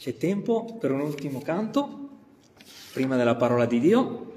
[0.00, 2.08] C'è tempo per un ultimo canto,
[2.94, 4.32] prima della parola di Dio.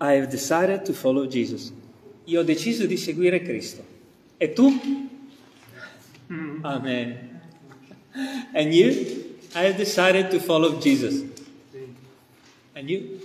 [0.00, 1.72] I have decided to follow Jesus.
[2.24, 3.84] Io ho deciso di seguire Cristo.
[4.36, 4.68] E tu?
[6.62, 7.40] Amen.
[8.54, 8.90] And you?
[9.54, 11.22] I have decided to follow Jesus.
[12.74, 13.20] And you?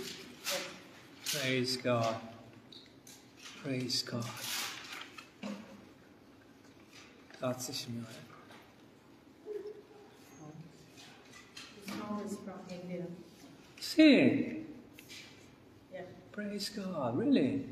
[1.24, 2.14] Praise God.
[3.60, 4.49] Praise God.
[7.40, 8.12] Grazie Signore.
[11.86, 13.06] The song is from India.
[13.78, 14.66] Sì,
[15.90, 16.04] Yeah.
[16.30, 17.64] praise God, really?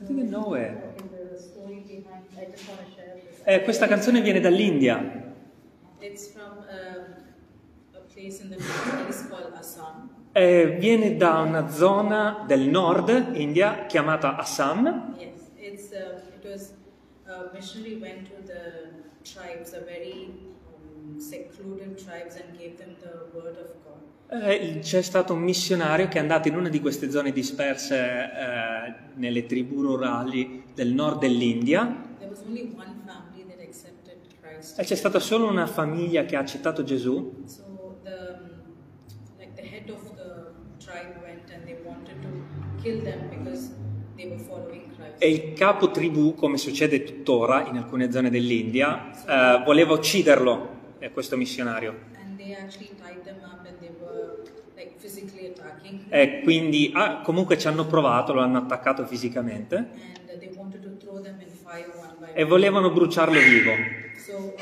[0.00, 0.72] I didn't know it.
[3.44, 5.34] Eh, questa canzone viene dall'India.
[6.00, 7.14] It's from um,
[7.94, 10.10] a place in the north that is called Assam.
[10.32, 15.14] Eh, viene da una zona del nord India chiamata Assam.
[15.16, 16.72] Yes, it's uh, it was
[17.28, 20.30] a missionary went to the tribes, a very
[20.66, 24.00] um, secluded tribes, and gave them the word of God.
[24.42, 28.94] Eh, c'è stato un missionario che è andato in una di queste zone disperse eh,
[29.16, 31.84] nelle tribù rurali del nord dell'India
[32.18, 34.78] There was only one family that accepted Christ.
[34.80, 37.42] e c'è stata solo una famiglia che ha accettato Gesù.
[37.44, 38.50] So the um,
[39.38, 42.28] like the head of the tribe went and they wanted to
[42.82, 43.28] kill them
[45.22, 51.12] E il capo tribù, come succede tuttora in alcune zone dell'India, eh, voleva ucciderlo, eh,
[51.12, 51.94] questo missionario.
[56.08, 59.90] E quindi ah, comunque ci hanno provato, lo hanno attaccato fisicamente
[62.32, 63.70] e volevano bruciarlo vivo.
[64.16, 64.56] So uh,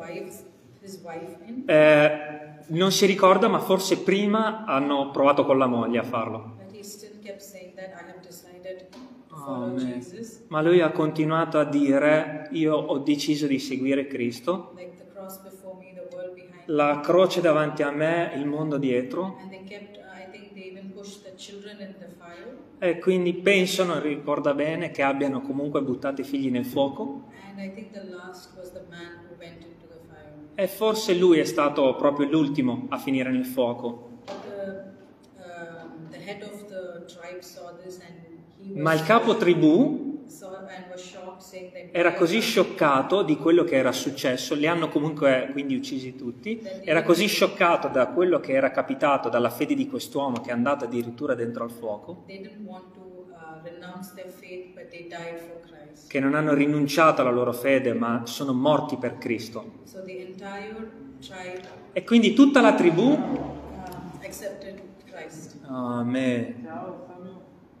[0.00, 0.44] wives,
[1.66, 2.10] Eh,
[2.68, 6.64] non si ricorda, ma forse prima hanno provato con la moglie a farlo.
[9.30, 9.76] Oh.
[10.48, 14.74] Ma lui ha continuato a dire, io ho deciso di seguire Cristo,
[16.66, 19.54] la croce davanti a me, il mondo dietro, uh,
[22.78, 27.30] e quindi penso, non ricorda bene, che abbiano comunque buttato i figli nel fuoco.
[30.54, 34.22] E forse lui è stato proprio l'ultimo a finire nel fuoco.
[34.24, 34.32] The,
[35.36, 36.18] um, the
[38.82, 39.74] Ma il capo tribù
[41.90, 46.62] era "Why così scioccato di quello che era successo, li hanno comunque quindi uccisi tutti,
[46.84, 50.84] era così scioccato da quello che era capitato, dalla fede di quest'uomo che è andato
[50.84, 52.32] addirittura dentro al fuoco, uh,
[56.06, 59.74] che non hanno rinunciato alla loro fede, ma sono morti per Cristo.
[61.92, 64.20] E quindi tutta la tribù, um,
[65.26, 65.56] Christ.
[65.68, 66.68] Amen,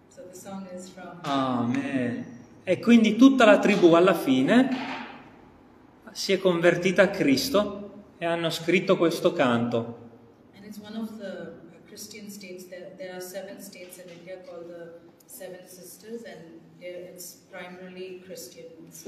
[0.08, 2.34] So the song is from Amen.
[2.64, 4.68] E quindi tutta la tribù alla fine
[6.10, 10.04] si è convertita a Cristo e hanno scritto questo canto.
[10.56, 11.52] and it's one of the
[11.86, 12.66] Christian states.
[12.68, 18.64] There, there are seven states in India called the Seven Sisters, and it's primarily Christian.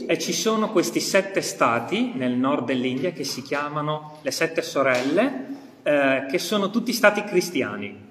[0.07, 5.47] E ci sono questi sette stati nel nord dell'India che si chiamano le sette sorelle,
[5.83, 8.08] eh, che sono tutti stati cristiani.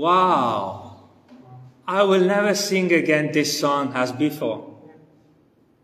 [0.00, 0.96] Wow!
[1.86, 4.68] I will never sing again this song as before.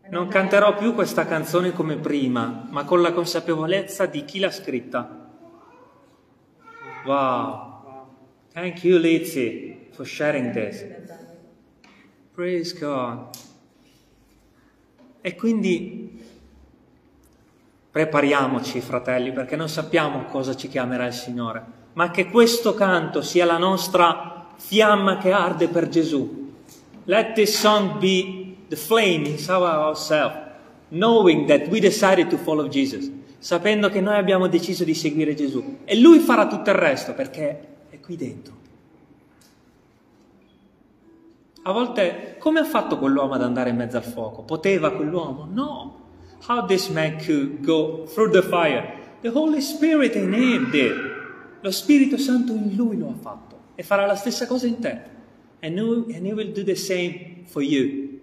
[0.08, 5.28] Non canterò più questa canzone come prima, ma con la consapevolezza di chi l'ha scritta.
[7.04, 8.06] Wow!
[8.54, 10.82] Thank you, Lizzie, for sharing this.
[12.32, 13.28] Praise God.
[15.20, 16.24] E quindi
[17.90, 23.46] prepariamoci, fratelli, perché non sappiamo cosa ci chiamerà il Signore, ma che questo canto sia
[23.46, 26.52] la nostra fiamma che arde per Gesù.
[27.04, 30.36] Let this song be the flame inside ourselves,
[30.88, 35.78] knowing that we decided to follow Jesus, sapendo che noi abbiamo deciso di seguire Gesù.
[35.84, 38.54] E Lui farà tutto il resto, perché è qui dentro.
[41.62, 44.42] A volte, come ha fatto quell'uomo ad andare in mezzo al fuoco?
[44.42, 45.48] Poteva quell'uomo?
[45.50, 46.04] No.
[46.46, 49.04] How this man could go through the fire?
[49.22, 51.15] The Holy Spirit in him did.
[51.66, 55.00] Lo Spirito Santo in lui lo ha fatto e farà la stessa cosa in te.
[55.58, 58.20] And he, and he will do the same for you.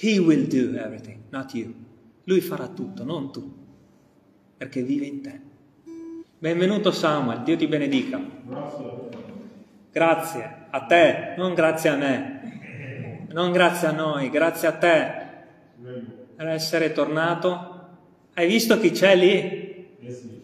[0.00, 1.72] He will do everything, not you.
[2.24, 3.48] Lui farà tutto, non tu,
[4.56, 5.40] perché vive in te.
[6.36, 8.20] Benvenuto Samuel, Dio ti benedica.
[9.92, 15.12] Grazie a te, non grazie a me, non grazie a noi, grazie a te
[16.34, 17.86] per essere tornato.
[18.34, 20.37] Hai visto chi c'è lì?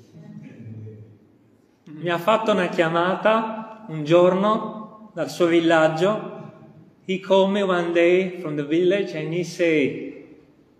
[2.04, 6.32] Mi ha fatto una chiamata un giorno dal suo villaggio.
[7.06, 10.12] He called me one day from the village and he said,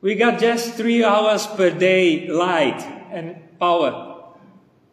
[0.00, 4.34] We got just three hours per day light and power.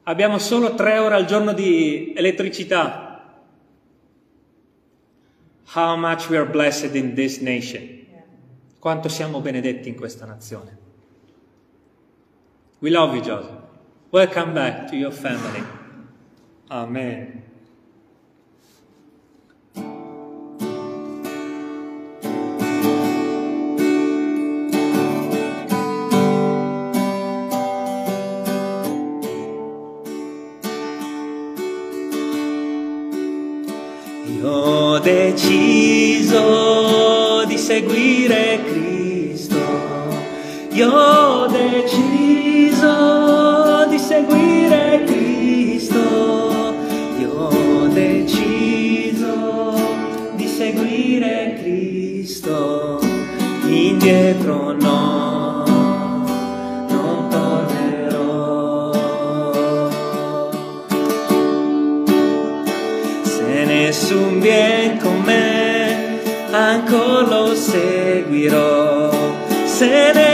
[0.04, 3.42] Abbiamo solo tre ore al giorno di elettricità.
[5.76, 8.06] How much we are blessed in this nation.
[8.80, 10.78] Quanto siamo benedetti in questa nazione.
[12.80, 13.60] We love you, Joseph.
[14.12, 15.80] Welcome back to your family.
[16.74, 17.44] Amen.
[34.28, 35.44] Io ho deciso
[37.48, 39.60] di seguire Cristo.
[40.72, 41.21] Io
[69.82, 70.31] Se nessun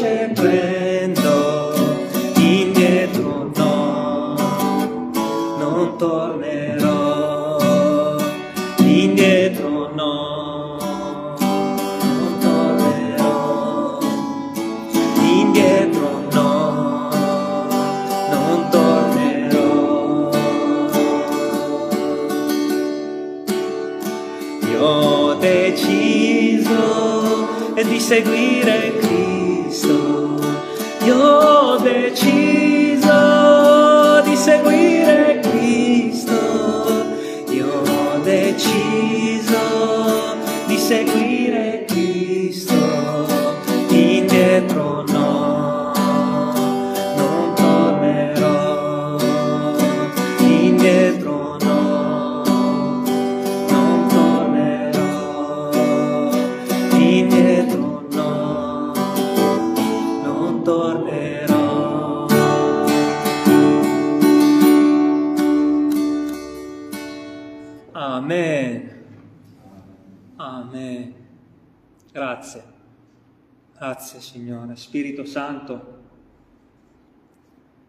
[0.00, 0.65] la croce prendo.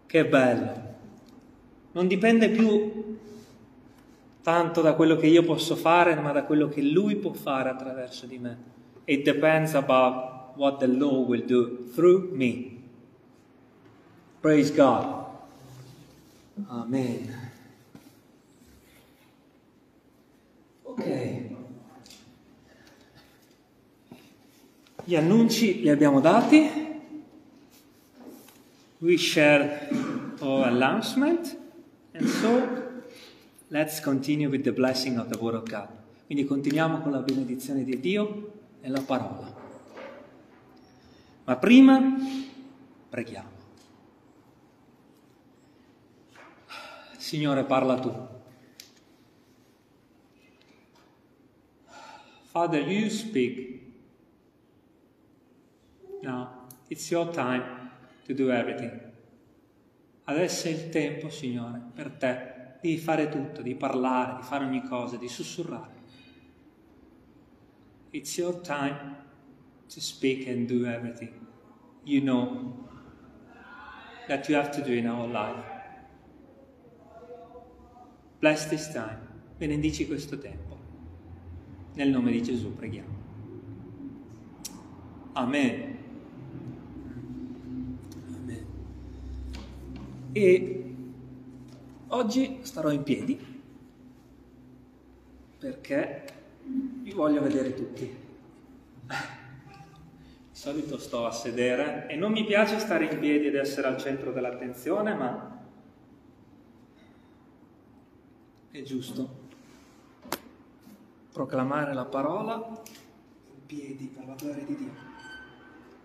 [0.08, 0.86] Che bello.
[1.92, 3.18] Non dipende più
[4.42, 8.26] tanto da quello che io posso fare, ma da quello che Lui può fare attraverso
[8.26, 8.58] di me.
[9.04, 12.78] It depends about what the Lord will do through me.
[14.40, 15.26] Praise God.
[16.70, 17.52] Amen.
[20.84, 21.56] Ok.
[25.04, 26.87] Gli annunci li abbiamo dati.
[29.00, 29.90] We share
[30.42, 31.56] our announcement.
[32.14, 32.68] And so
[33.70, 35.88] let's continue with the blessing of the Word of God.
[36.26, 39.54] Quindi continuiamo con la benedizione di Dio e la parola.
[41.46, 42.02] Ma prima
[43.10, 43.56] preghiamo.
[47.18, 48.28] Signore, parla tu.
[52.52, 53.84] Father, you speak.
[56.24, 57.77] Now, it's your time
[58.28, 59.12] to do everything.
[60.26, 64.84] Adesso è il tempo, Signore, per te di fare tutto, di parlare, di fare ogni
[64.84, 65.96] cosa, di sussurrare.
[68.12, 69.16] It's your time
[69.88, 71.48] to speak and do everything
[72.08, 72.74] you know
[74.30, 75.66] that you have to do in our life.
[78.40, 79.20] Bless this time.
[79.60, 80.78] Benedici questo tempo.
[81.96, 83.16] Nel nome di Gesù preghiamo.
[85.34, 85.97] Amen.
[90.40, 90.84] E
[92.10, 93.36] oggi starò in piedi
[95.58, 96.26] perché
[97.02, 98.06] vi voglio vedere tutti.
[99.08, 99.16] Di
[100.52, 104.32] solito sto a sedere e non mi piace stare in piedi ed essere al centro
[104.32, 105.60] dell'attenzione, ma
[108.70, 109.46] è giusto
[111.32, 112.80] proclamare la parola
[113.56, 114.92] in piedi per la gloria di Dio.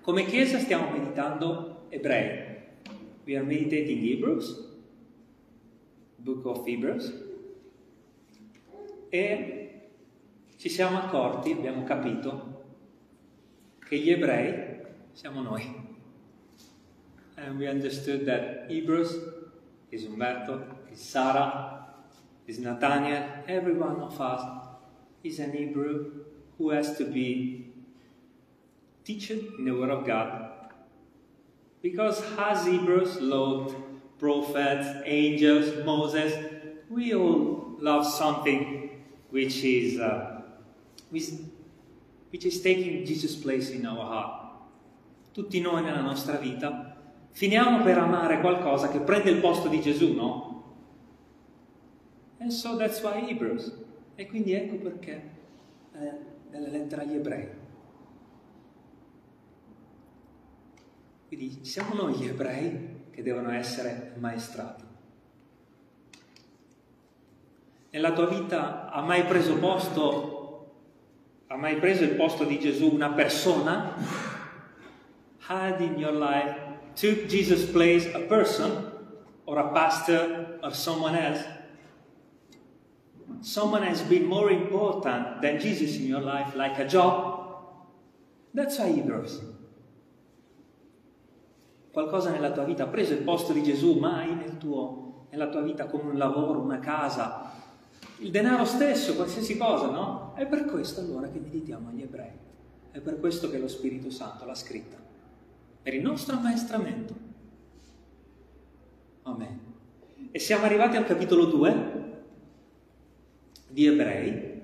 [0.00, 2.51] Come Chiesa stiamo meditando ebrei.
[3.24, 4.58] We are meditating Hebrews,
[6.18, 7.12] Book of Hebrews,
[9.10, 9.90] e
[10.56, 12.64] ci siamo accorti, abbiamo capito,
[13.78, 14.80] che gli ebrei
[15.12, 15.90] siamo noi.
[17.36, 19.16] And we understood that Hebrews
[19.90, 21.94] is Umberto, is Sara,
[22.46, 24.42] is Nathaniel, every one of us
[25.22, 26.24] is an Hebrew
[26.58, 27.72] who has to be
[29.04, 30.51] taught in the Word of God.
[31.82, 33.74] Because as Hebrews loved
[34.18, 36.32] prophets, angels, Moses,
[36.88, 40.42] we all love something which is, uh,
[41.10, 41.24] which,
[42.30, 44.40] which is taking Jesus' place in our heart.
[45.32, 46.94] Tutti noi nella nostra vita
[47.32, 50.50] finiamo per amare qualcosa che prende il posto di Gesù, no?
[52.38, 53.72] And so that's why Hebrews.
[54.14, 55.30] E quindi ecco perché
[55.94, 56.12] eh,
[56.50, 57.61] nella lettera agli ebrei.
[61.32, 64.84] Quindi siamo noi gli ebrei che devono essere maestrati.
[67.88, 70.72] Nella tua vita ha mai preso posto,
[71.46, 73.94] ha mai preso il posto di Gesù una persona?
[75.46, 76.54] Had in your life
[76.96, 78.92] took Jesus' place a person
[79.46, 81.42] or a pastor or someone else?
[83.40, 87.56] Someone has been more important than Jesus in your life, like a job?
[88.52, 89.40] That's why Hebrews.
[91.92, 95.60] Qualcosa nella tua vita ha preso il posto di Gesù mai nel tuo, nella tua
[95.60, 97.52] vita come un lavoro, una casa,
[98.18, 100.32] il denaro stesso, qualsiasi cosa, no?
[100.34, 102.30] È per questo allora che meditiamo agli ebrei.
[102.90, 104.96] È per questo che lo Spirito Santo l'ha scritta.
[105.82, 107.14] Per il nostro ammaestramento.
[109.24, 109.60] Amen.
[110.30, 112.22] E siamo arrivati al capitolo 2
[113.68, 114.60] di Ebrei.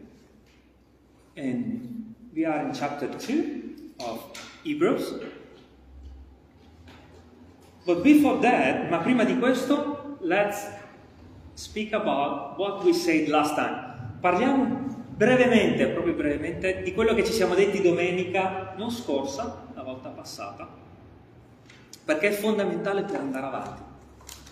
[1.37, 4.31] And we are in chapter 2 of
[4.63, 5.19] Hebrews.
[7.89, 10.69] But before that, ma prima di questo, let's
[11.55, 14.19] speak about what we said last time.
[14.21, 20.11] Parliamo brevemente, proprio brevemente, di quello che ci siamo detti domenica, non scorsa, la volta
[20.11, 20.69] passata,
[22.05, 23.83] perché è fondamentale per andare avanti.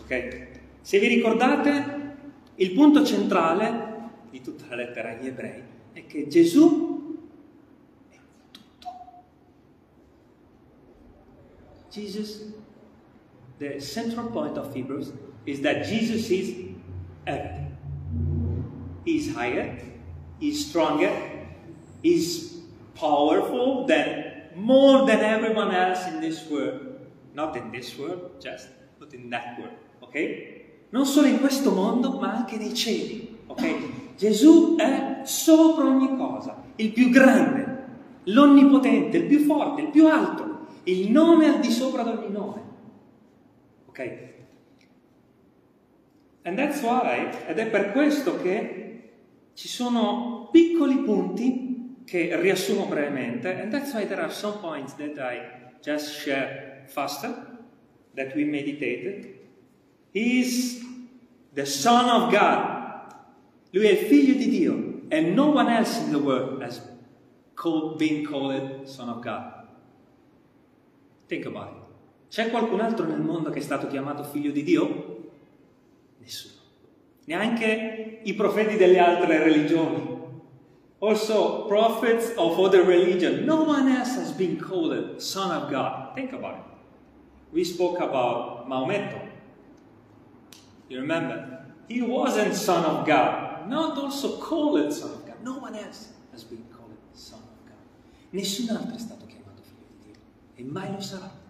[0.01, 0.47] Ok?
[0.81, 2.15] Se vi ricordate,
[2.55, 3.99] il punto centrale
[4.31, 5.63] di tutta la lettera agli ebrei
[5.93, 7.19] è che Gesù
[8.09, 8.17] è
[8.51, 8.89] tutto.
[11.91, 12.65] Jesus,
[13.59, 15.13] the central point of Hebrews
[15.47, 16.55] is that Jesus is
[17.27, 17.77] everything.
[19.05, 19.79] He's higher,
[20.41, 21.13] he's stronger,
[22.03, 22.61] he's
[22.95, 26.81] powerful than more than everyone else in this world.
[27.35, 29.77] Not in this world, just, but in that world.
[30.01, 30.15] Ok?
[30.91, 33.37] Non solo in questo mondo, ma anche nei cieli.
[33.47, 34.17] Ok?
[34.17, 37.85] Gesù è sopra ogni cosa, il più grande,
[38.25, 42.63] l'onnipotente, il più forte, il più alto, il nome al di sopra di ogni nome.
[43.97, 44.35] Ok?
[46.45, 49.11] And that's why, ed è per questo che
[49.55, 55.19] ci sono piccoli punti che riassumo brevemente, and that's why there are some points that
[55.19, 55.41] I
[55.83, 57.59] just share faster,
[58.15, 59.35] that we meditated.
[60.13, 60.85] He is
[61.55, 63.15] the Son of God.
[63.73, 64.73] Lui è il figlio di Dio,
[65.11, 66.81] and no one else in the world has
[67.55, 69.67] called, been called Son of God.
[71.29, 71.86] Think about it.
[72.37, 75.31] C'è qualcun altro nel mondo che è stato chiamato figlio di Dio?
[76.19, 76.61] Nessuno.
[77.25, 80.21] Neanche i profeti delle altre religioni.
[80.99, 83.43] Also, prophets of other religion.
[83.45, 86.13] No one else has been called Son of God.
[86.13, 86.65] Think about it.
[87.53, 89.19] We spoke about Maometto.
[90.89, 91.65] You remember?
[91.89, 93.67] He wasn't Son of God.
[93.67, 95.43] Not also called Son of God.
[95.43, 97.79] No one else has been called Son of God.
[98.33, 100.21] Nessun altro è stato chiamato figlio di Dio.
[100.55, 101.45] E mai lo sarà.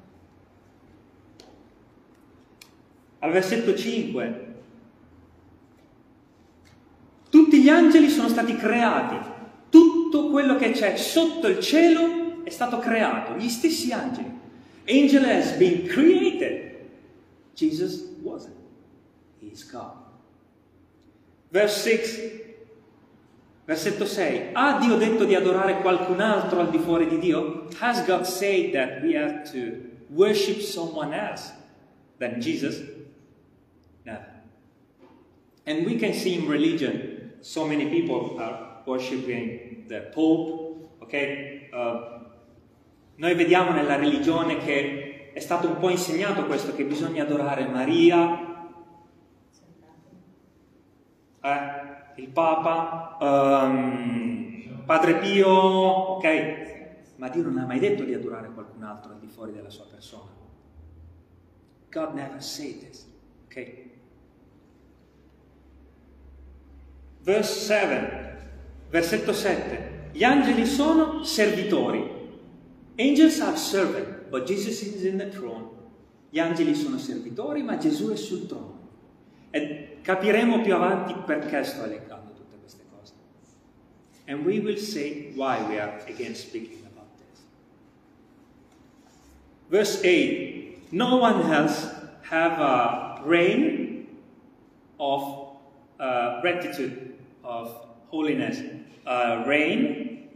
[3.21, 4.45] Al versetto 5
[7.29, 9.17] tutti gli angeli sono stati creati,
[9.69, 14.33] tutto quello che c'è sotto il cielo è stato creato, gli stessi angeli.
[14.89, 16.77] Angel has been created.
[17.55, 18.57] Jesus wasn't.
[19.41, 19.93] He is God.
[21.51, 22.45] Verse 6
[23.67, 24.51] Versetto 6.
[24.53, 27.67] Ha Dio detto di adorare qualcun altro al di fuori di Dio?
[27.81, 29.77] Has God said that we have to
[30.15, 31.53] worship someone else
[32.19, 32.96] than Jesus?
[35.67, 41.15] And we can see in religion, so many people are worshiping the Pope, ok?
[41.73, 42.25] Uh,
[43.17, 48.71] noi vediamo nella religione che è stato un po' insegnato questo, che bisogna adorare Maria,
[51.41, 51.61] eh,
[52.17, 56.75] il Papa, um, Padre Pio, ok?
[57.17, 59.87] Ma Dio non ha mai detto di adorare qualcun altro al di fuori della sua
[59.91, 60.31] persona.
[61.91, 63.11] God never said this,
[63.47, 63.95] ok?
[67.27, 68.37] Verse 7,
[68.89, 70.11] versetto 7.
[70.13, 72.09] Gli angeli sono servitori.
[72.97, 75.67] Angels are servant, but Jesus is in the throne.
[76.31, 78.79] Gli angeli sono servitori, ma Gesù è sul trono.
[79.51, 83.13] E capiremo più avanti perché sto elencando tutte queste cose.
[84.27, 87.43] And we will say why we are again speaking about this.
[89.69, 90.91] Verse 8.
[90.93, 91.91] No one else
[92.31, 94.07] have a reign
[94.99, 95.47] of
[95.99, 97.16] uh, gratitude,
[97.47, 98.61] of holiness,
[99.07, 100.29] a reign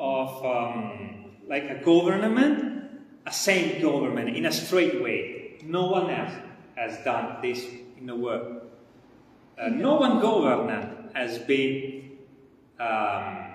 [0.00, 5.58] of um, like a government, a sane government in a straight way.
[5.62, 6.32] No one else
[6.74, 7.64] has done this
[7.98, 8.62] in the world.
[9.58, 12.18] Uh, no one government has been
[12.78, 13.46] um,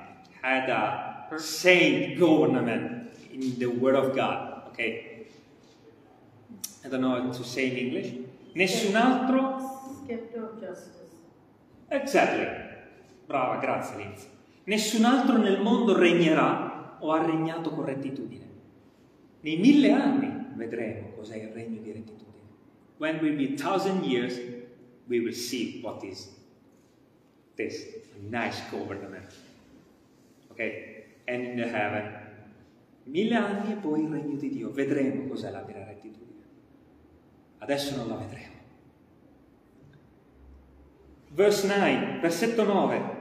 [0.42, 4.64] had a sane government in the Word of God.
[4.70, 5.28] Okay,
[6.84, 8.14] I don't know how to say in English.
[8.56, 9.68] Nessun altro.
[10.12, 11.01] Of justice.
[11.92, 12.48] Exactly.
[13.26, 14.28] Brava, grazie Liz.
[14.64, 18.46] Nessun altro nel mondo regnerà o ha regnato con rettitudine.
[19.42, 22.30] Nei mille anni vedremo cos'è il regno di rettitudine.
[22.98, 24.40] When will be thousand years,
[25.08, 26.34] we will see what is
[27.56, 27.86] this
[28.30, 29.34] nice government.
[30.50, 30.60] Ok?
[31.26, 32.20] And in the heaven.
[33.04, 34.72] Mille anni e poi il regno di Dio.
[34.72, 36.44] Vedremo cos'è la vera rettitudine.
[37.58, 38.51] Adesso non la vedremo.
[41.34, 43.20] Verse 9, versetto 9.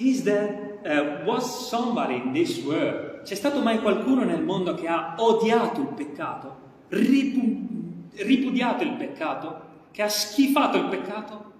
[0.00, 3.22] Is there, uh, was somebody in this world?
[3.22, 6.56] C'è stato mai qualcuno nel mondo che ha odiato il peccato?
[6.88, 9.66] Ripu- ripudiato il peccato?
[9.90, 11.52] Che ha schifato il peccato?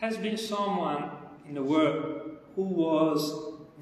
[0.00, 1.10] Has been someone
[1.46, 3.32] in the world who was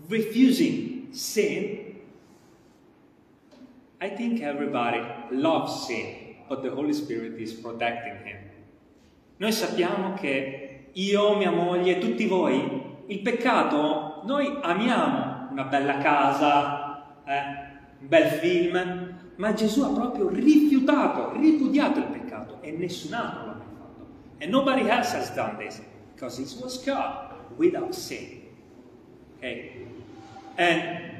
[0.08, 1.78] refusing sin?
[4.00, 8.19] I think everybody loves sin, but the Holy Spirit is protecting.
[9.40, 17.22] Noi sappiamo che io, mia moglie, tutti voi, il peccato, noi amiamo una bella casa,
[17.24, 17.38] eh,
[18.00, 23.54] un bel film, ma Gesù ha proprio rifiutato, ripudiato il peccato e nessun altro l'ha
[23.54, 24.06] mai fatto.
[24.40, 25.80] And nobody else has done this
[26.12, 28.42] because he was God without sin.
[29.38, 29.86] Okay?
[30.56, 31.12] And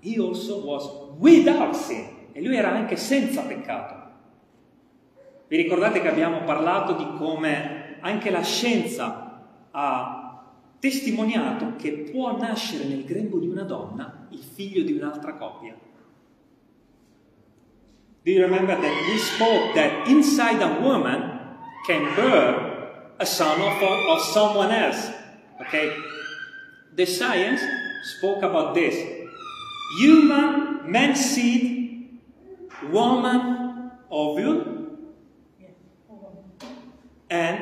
[0.00, 0.86] he also was
[1.18, 2.08] without sin.
[2.32, 4.01] E lui era anche senza peccato.
[5.52, 12.84] Vi ricordate che abbiamo parlato di come anche la scienza ha testimoniato che può nascere
[12.84, 15.76] nel grembo di una donna il figlio di un'altra coppia?
[18.22, 23.82] Do you remember that we spoke that inside a woman can bear a son of,
[24.08, 25.12] of someone else?
[25.60, 25.90] Okay?
[26.94, 27.60] The science
[28.16, 28.96] spoke about this.
[30.00, 32.22] Human, man seed,
[32.90, 34.81] woman, ovule,
[37.32, 37.56] and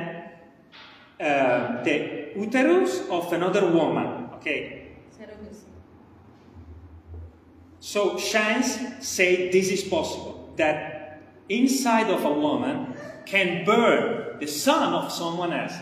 [1.20, 4.28] uh, the uterus of another woman.
[4.34, 4.78] Okay?
[7.78, 14.92] So science say this is possible that inside of a woman can bear the son
[14.92, 15.74] of someone else.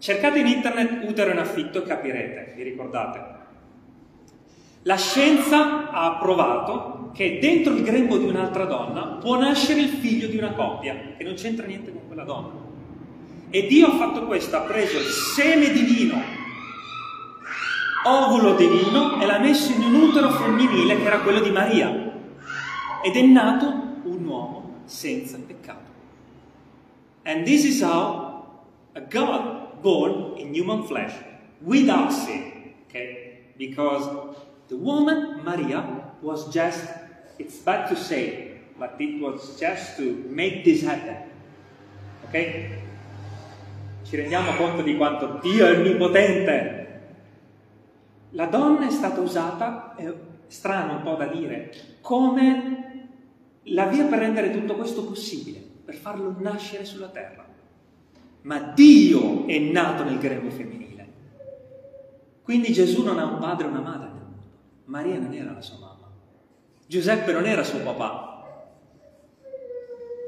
[0.00, 3.36] Cercate in internet utero in affitto e capirete, vi ricordate?
[4.82, 10.28] La scienza ha provato che dentro il grembo di un'altra donna può nascere il figlio
[10.28, 12.67] di una coppia, che non c'entra niente con quella donna.
[13.50, 16.20] E Dio ha fatto questo, ha preso il seme divino,
[18.04, 21.88] ovulo divino, e l'ha messo in un utero femminile che era quello di Maria.
[23.02, 23.66] Ed è nato
[24.04, 25.90] un uomo senza peccato.
[27.24, 28.44] And this is how
[28.94, 31.14] a God born in human flesh,
[31.60, 32.74] without sin.
[32.88, 33.52] Okay?
[33.56, 34.06] Because
[34.68, 35.84] the woman, Maria,
[36.20, 36.84] was just,
[37.38, 41.16] it's bad to say, but it was just to make this happen.
[42.28, 42.86] Ok?
[44.08, 47.00] Ci rendiamo conto di quanto Dio è onnipotente.
[48.30, 50.10] La donna è stata usata, è
[50.46, 53.10] strano un po' da dire, come
[53.64, 57.44] la via per rendere tutto questo possibile, per farlo nascere sulla terra.
[58.42, 61.06] Ma Dio è nato nel grembo femminile.
[62.42, 64.42] Quindi Gesù non ha un padre e una madre nel mondo.
[64.86, 66.10] Maria non era la sua mamma.
[66.86, 68.42] Giuseppe non era suo papà.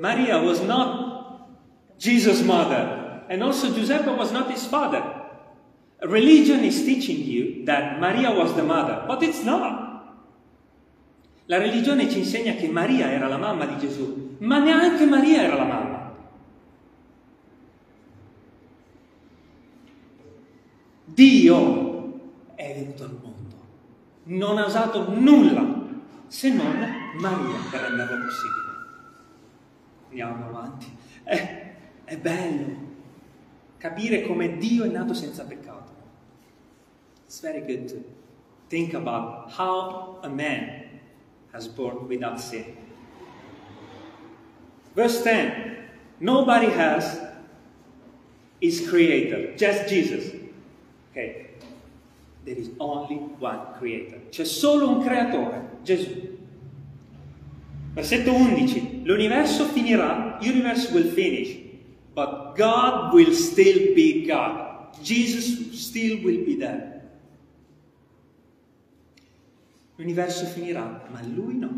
[0.00, 1.48] Maria was not
[1.96, 2.99] Jesus' mother.
[3.30, 5.04] And also Giuseppe was not his father.
[6.02, 9.88] Religion is teaching you that Maria was the mother, but it's not.
[11.46, 15.54] La religione ci insegna che Maria era la mamma di Gesù, ma neanche Maria era
[15.56, 16.12] la mamma.
[21.04, 22.20] Dio
[22.56, 23.56] è venuto al mondo.
[24.24, 25.86] Non ha usato nulla
[26.26, 26.78] se non
[27.18, 28.70] Maria per renderlo possibile.
[30.08, 30.96] Andiamo avanti.
[31.22, 32.89] È, è bello
[33.80, 35.90] capire come Dio è nato senza peccato.
[37.24, 38.04] It's very good to
[38.68, 41.00] think about how a man
[41.52, 42.76] has born without sin.
[44.94, 45.78] Verse 10
[46.20, 47.18] Nobody has
[48.60, 50.34] his creator, just Jesus.
[51.10, 51.46] Okay.
[52.44, 54.18] There is only one creator.
[54.28, 56.38] C'è solo un creatore, Gesù.
[57.94, 59.02] Versetto 11.
[59.04, 61.69] L'universo finirà, universe will finish,
[62.20, 64.92] but God will still be God.
[65.02, 67.00] Jesus still will be there.
[69.96, 71.70] L'universo finirà, ma lui no.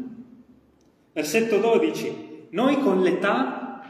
[1.12, 2.48] Versetto 12.
[2.50, 3.84] Noi con l'età,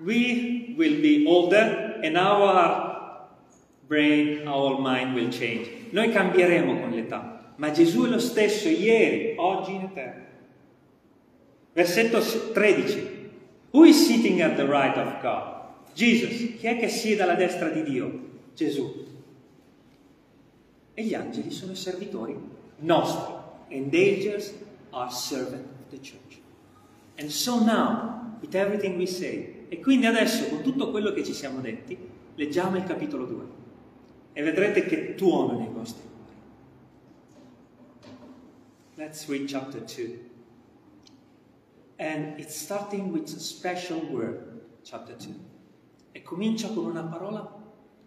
[0.00, 3.28] we will be older and our
[3.86, 5.68] brain, our mind will change.
[5.92, 10.24] Noi cambieremo con l'età, ma Gesù è lo stesso ieri, oggi in eterno.
[11.74, 12.18] Versetto
[12.52, 13.10] 13.
[13.72, 15.51] Who is sitting at the right of God?
[15.94, 16.58] Jesus.
[16.58, 18.30] Chi è che siede alla destra di Dio?
[18.54, 19.06] Gesù.
[20.94, 22.36] E gli angeli sono servitori
[22.78, 23.34] nostri.
[23.70, 24.52] And angels
[24.90, 26.40] are servant of the church.
[27.18, 31.32] And so now, with everything we say, e quindi adesso con tutto quello che ci
[31.32, 31.96] siamo detti,
[32.34, 33.44] leggiamo il capitolo 2
[34.34, 36.36] e vedrete che tuono nei vostri cuori.
[38.96, 40.30] Let's read chapter 2.
[41.98, 45.51] And it's starting with a special word, chapter 2.
[46.12, 47.40] E comincia con una parola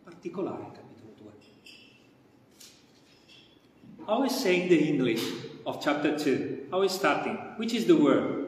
[0.03, 1.31] particolare, capitolo 2.
[4.05, 5.23] How is saying the English
[5.63, 6.67] of chapter 2?
[6.69, 7.35] How is starting?
[7.57, 8.43] Which is the word?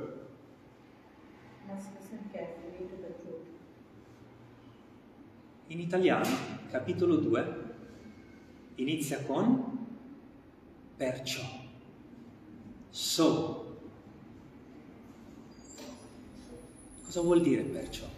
[5.70, 6.30] In italiano,
[6.72, 7.66] capitolo 2,
[8.76, 9.86] inizia con
[10.96, 11.42] perciò.
[12.90, 13.66] So.
[17.04, 18.17] Cosa vuol dire perciò?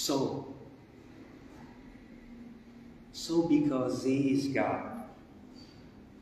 [0.00, 0.46] So.
[3.12, 5.04] So because he is God.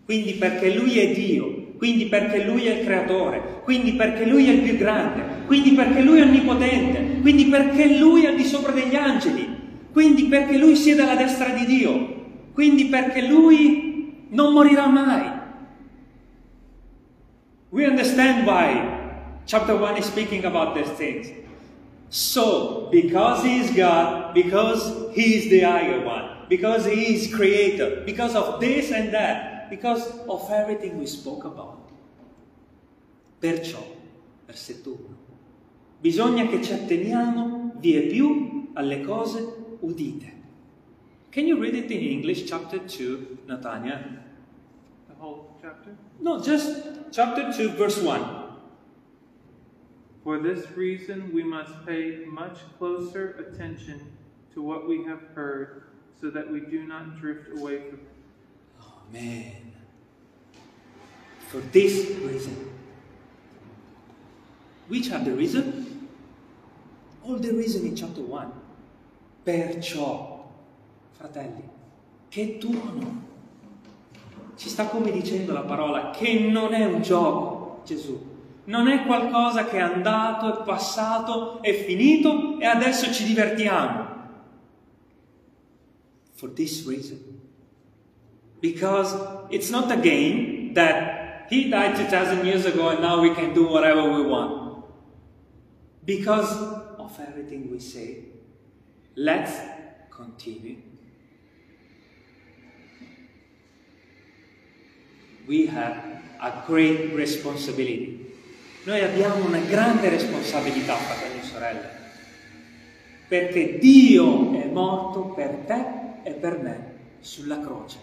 [0.05, 4.53] Quindi perché lui è Dio, quindi perché lui è il creatore, quindi perché lui è
[4.53, 8.73] il più grande, quindi perché lui è onnipotente, quindi perché lui è al di sopra
[8.73, 9.47] degli angeli,
[9.93, 12.15] quindi perché lui siede alla destra di Dio,
[12.55, 15.37] quindi perché lui non morirà mai.
[17.69, 21.31] We understand why chapter 1 is speaking about these things.
[22.11, 28.03] So, because he is God, because he is the higher one, because he is creator,
[28.07, 31.77] because of this and that, because of everything we spoke about.
[33.41, 33.79] Perciò,
[34.47, 35.17] versetto 1,
[36.01, 40.33] bisogna che ci atteniamo vie più alle cose udite.
[41.31, 44.01] Can you read it in English, chapter 2, Natania?
[45.09, 45.95] The whole chapter?
[46.21, 48.38] No, just chapter 2, verse 1.
[50.29, 54.13] For this reason, we must pay much closer attention
[54.53, 55.85] to what we have heard,
[56.21, 58.13] so that we do not drift away from it.
[59.09, 59.73] Amen.
[61.49, 62.71] For this reason.
[64.89, 66.07] Which are the reason?
[67.25, 68.53] All the reason in chapter 1.
[69.47, 70.47] Perciò,
[71.13, 71.67] fratelli,
[72.29, 73.25] che tuono.
[74.57, 78.28] Ci sta come dicendo la parola che non è un gioco, Gesù.
[78.69, 84.17] Non è qualcosa che è andato, è passato, è finito e adesso ci divertiamo.
[86.35, 87.19] For this reason.
[88.61, 89.17] Because
[89.49, 93.67] it's not a game that he died 2000 years ago and now we can do
[93.67, 94.85] whatever we want.
[96.05, 96.53] Because
[96.99, 98.29] of everything we say
[99.19, 99.51] Let's
[100.11, 100.77] continue.
[105.49, 108.28] We have a great responsibility.
[108.89, 111.89] Noi abbiamo una grande responsabilità, fratelli e sorelle,
[113.29, 117.99] perché Dio è morto per te e per me sulla croce.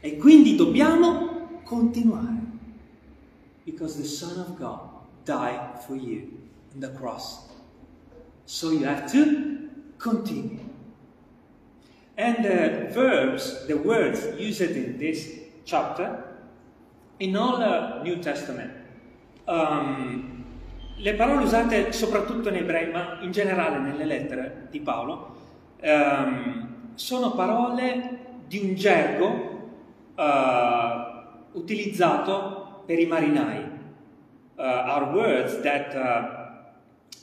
[0.00, 2.42] E quindi dobbiamo continuare.
[3.62, 4.80] Because the Son of God
[5.22, 6.28] died for you
[6.74, 7.46] on the cross.
[8.46, 10.58] So you have to continue.
[12.16, 16.34] And the verbs, the words used in this chapter,
[17.20, 18.82] in all the New Testament,
[19.44, 20.44] um,
[20.96, 25.36] le parole usate soprattutto in ebrei, ma in generale nelle lettere di Paolo,
[25.82, 29.72] um, sono parole di un gergo
[30.14, 33.72] uh, utilizzato per i marinai.
[34.56, 36.62] Uh, are words that, uh,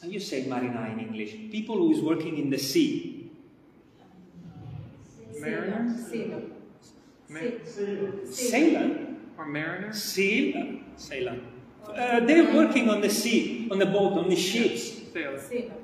[0.01, 1.49] how you say marinai in English?
[1.49, 3.31] People who is working in the sea.
[5.39, 5.95] Mariner?
[5.97, 6.41] Sailor.
[7.63, 8.11] Sailor.
[8.29, 8.89] Sailor?
[9.37, 9.93] Or mariner?
[9.93, 10.79] Sailor?
[10.97, 11.37] Sailor.
[11.87, 15.01] Uh, they're working on the sea, on the boat, on the ships.
[15.11, 15.39] Sailor.
[15.39, 15.79] Sailor.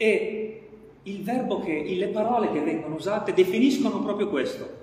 [0.00, 0.62] E
[1.02, 4.76] il verbo che, le parole che vengono usate definiscono proprio questo.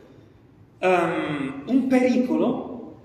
[0.82, 2.98] Um, un pericolo,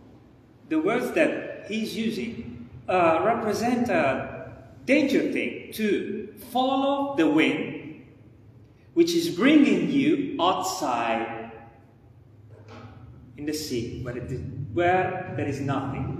[0.69, 4.53] the words that he's using, uh, represent a
[4.85, 8.03] danger thing to follow the wind,
[8.95, 11.53] which is bringing you outside
[13.37, 14.41] in the sea, where, it is,
[14.73, 16.17] where there is nothing.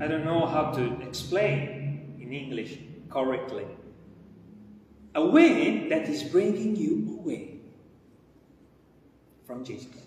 [0.00, 3.64] I don't know how to explain in English correctly.
[5.14, 7.60] A wind that is bringing you away
[9.46, 10.04] from Jesus.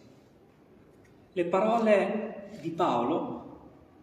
[1.34, 3.40] Le parole di Paolo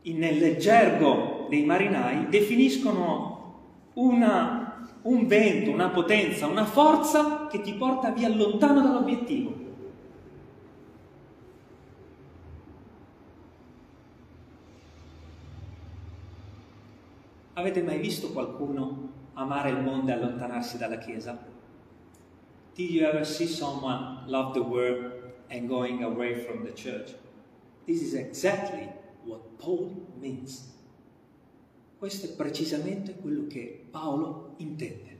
[0.03, 8.11] nel gergo dei marinai definiscono una, un vento, una potenza, una forza che ti porta
[8.11, 9.65] via lontano dall'obiettivo.
[17.59, 21.42] Avete mai visto qualcuno amare il mondo e allontanarsi dalla Chiesa?
[22.75, 27.14] Did you ever see someone love the world and going away from the church?
[27.87, 28.87] This is exactly
[29.25, 29.90] what Paul
[30.21, 30.75] means.
[31.99, 35.16] Questo è precisamente quello che Paolo intende.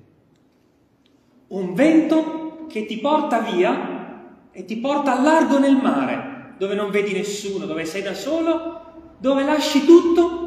[1.49, 6.91] Un vento che ti porta via e ti porta a largo nel mare, dove non
[6.91, 10.47] vedi nessuno, dove sei da solo, dove lasci tutto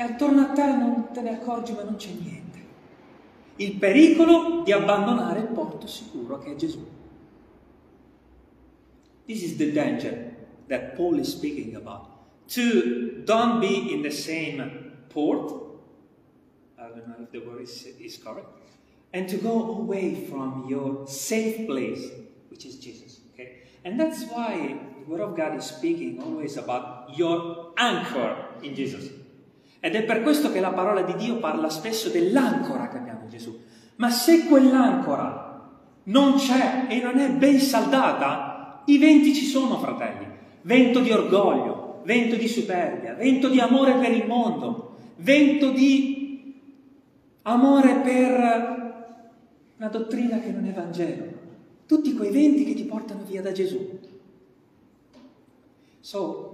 [0.00, 2.40] e attorno a te non te ne accorgi ma non c'è niente
[3.56, 6.82] il pericolo di abbandonare il porto sicuro che è Gesù.
[9.26, 10.34] This is the danger
[10.68, 12.08] that Paul is speaking about.
[12.54, 15.52] To don't be in the same port,
[16.78, 18.48] I don't know if the word is, is correct,
[19.12, 22.10] and to go away from your safe place,
[22.48, 23.20] which is Jesus.
[23.34, 23.58] Okay?
[23.84, 29.19] And that's why the Word of God is speaking always about your anchor in Jesus.
[29.80, 33.30] Ed è per questo che la parola di Dio parla spesso dell'ancora che abbiamo in
[33.30, 33.58] Gesù.
[33.96, 35.50] Ma se quell'ancora
[36.04, 40.26] non c'è e non è ben saldata, i venti ci sono, fratelli.
[40.62, 46.60] Vento di orgoglio, vento di superbia, vento di amore per il mondo, vento di
[47.42, 48.58] amore per
[49.78, 51.38] una dottrina che non è Vangelo.
[51.86, 53.98] Tutti quei venti che ti portano via da Gesù.
[56.00, 56.49] So,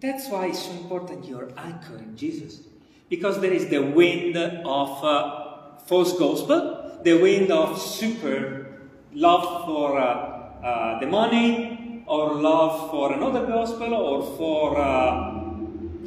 [0.00, 2.60] That's why it's so important you're anchored in Jesus.
[3.08, 8.78] Because there is the wind of uh, false gospel, the wind of super
[9.12, 10.04] love for uh,
[10.62, 15.34] uh, the money, or love for another gospel, or for, uh,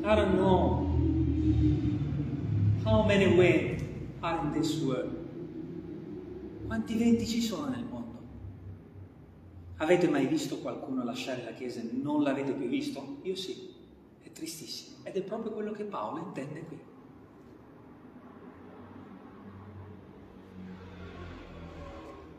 [0.06, 0.88] I don't know,
[2.86, 3.84] how many winds
[4.24, 5.18] are in this world.
[6.68, 8.20] Quanti venti ci sono nel mondo?
[9.78, 13.18] Avete mai visto qualcuno lasciare la Chiesa e non l'avete più visto?
[13.24, 13.71] Io sì
[14.32, 14.98] tristissimo.
[15.04, 16.80] Ed è proprio quello che Paolo intende qui.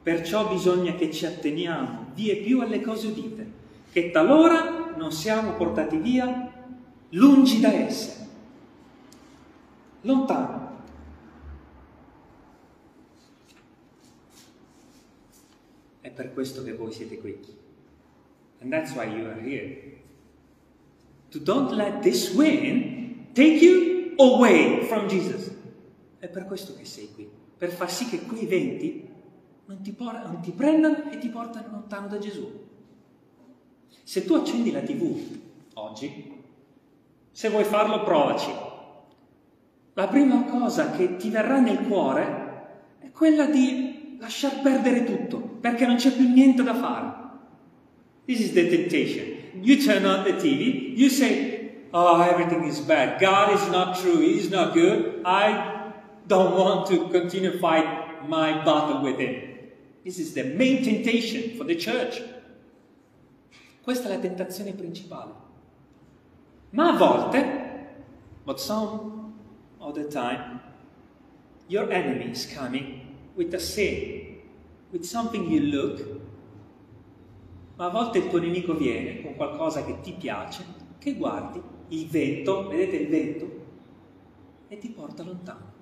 [0.02, 3.52] Perciò bisogna che ci atteniamo vie più alle cose udite,
[3.92, 6.50] che talora non siamo portati via
[7.10, 8.28] lungi da esse,
[10.00, 10.70] lontano.
[16.00, 17.38] È per questo che voi siete qui.
[18.60, 19.91] And that's why you are here.
[21.32, 25.50] To don't let this wind take you away from Jesus.
[26.18, 29.08] È per questo che sei qui, per far sì che quei venti
[29.64, 32.48] non ti, por- non ti prendano e ti portano lontano da Gesù.
[34.02, 35.16] Se tu accendi la TV
[35.74, 36.32] oggi,
[37.30, 38.50] se vuoi farlo, provaci.
[39.94, 45.86] La prima cosa che ti verrà nel cuore è quella di lasciar perdere tutto, perché
[45.86, 47.20] non c'è più niente da fare.
[48.26, 49.41] This is the temptation.
[49.54, 51.62] You turn on the TV, you say,
[51.94, 53.20] Oh, everything is bad.
[53.20, 54.18] God is not true.
[54.20, 55.22] He is not good.
[55.26, 55.92] I
[56.26, 59.58] don't want to continue fight my battle with Him.
[60.04, 62.22] This is the main temptation for the church.
[63.82, 65.32] Questa è la tentazione principale.
[66.70, 67.88] Ma a volte,
[68.44, 69.34] but some
[69.78, 70.60] of the time,
[71.68, 74.22] your enemy is coming with a sin
[74.92, 76.21] with something you look,
[77.82, 80.64] ma a volte il tuo nemico viene con qualcosa che ti piace,
[81.00, 83.50] che guardi, il vento, vedete il vento,
[84.68, 85.72] e ti porta lontano.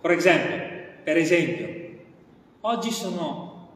[0.00, 0.56] Per esempio,
[1.04, 2.02] per esempio,
[2.62, 3.68] oggi sono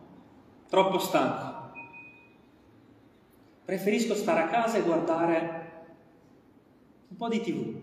[0.69, 1.71] troppo stanco.
[3.65, 5.87] Preferisco stare a casa e guardare
[7.07, 7.81] un po' di tv.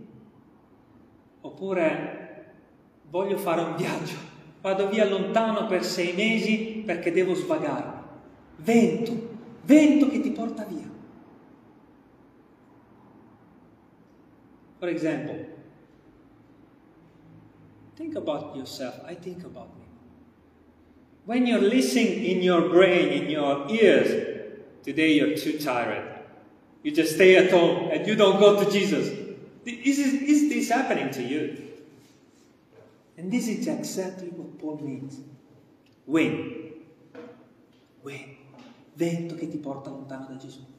[1.40, 2.56] Oppure
[3.04, 4.18] voglio fare un viaggio,
[4.66, 8.02] vado via lontano per sei mesi perché devo svagarmi.
[8.58, 9.30] Vento,
[9.62, 10.90] vento che ti porta via.
[14.80, 15.46] For example,
[17.96, 19.04] think about yourself.
[19.08, 19.86] I think about me.
[21.26, 24.10] When you're listening in your brain, in your ears,
[24.82, 26.24] today you're too tired.
[26.82, 29.10] You just stay at home and you don't go to Jesus.
[29.64, 31.66] Is, is this happening to you?
[33.18, 35.22] And this is exactly Paul means.
[36.06, 36.74] When?
[38.02, 38.36] When?
[38.94, 40.74] Vento che ti porta lontano da Gesù.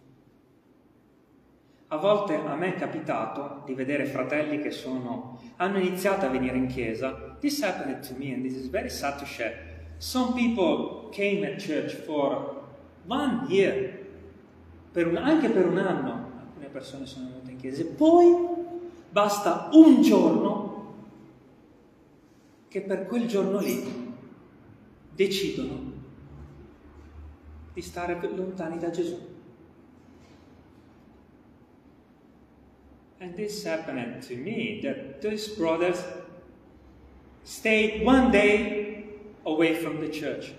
[1.88, 6.56] A volte a me è capitato di vedere fratelli che sono, hanno iniziato a venire
[6.56, 7.36] in chiesa.
[7.38, 9.54] This happened to me and this is very sad to share.
[9.98, 12.64] Some people came at church for
[13.06, 14.04] one year,
[14.92, 16.32] per un, anche per un anno.
[16.40, 17.82] Alcune persone sono venute in chiesa.
[17.82, 18.34] E poi
[19.10, 20.65] basta un giorno
[22.76, 23.82] che per quel giorno lì
[25.14, 25.92] decidono
[27.72, 29.18] di stare lontani da Gesù.
[33.18, 36.04] And this happened to me that these brothers
[37.44, 39.06] stayed one day
[39.44, 40.52] away from the church.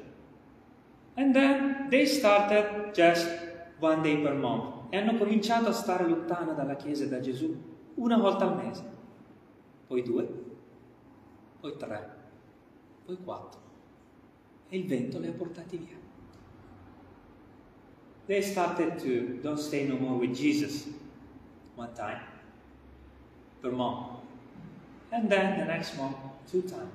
[1.17, 3.27] And then they started just
[3.79, 4.91] one day per month.
[4.91, 7.55] E hanno cominciato a stare lontano dalla Chiesa e da Gesù
[7.97, 8.83] una volta al mese.
[9.85, 10.45] Poi due,
[11.59, 12.09] poi tre,
[13.05, 13.59] poi quattro.
[14.69, 15.95] E il vento li ha portati via.
[18.27, 20.87] They started to don't stay no more with Jesus
[21.75, 22.21] one time
[23.61, 24.19] per month.
[25.11, 26.17] And then the next month,
[26.51, 26.91] two times.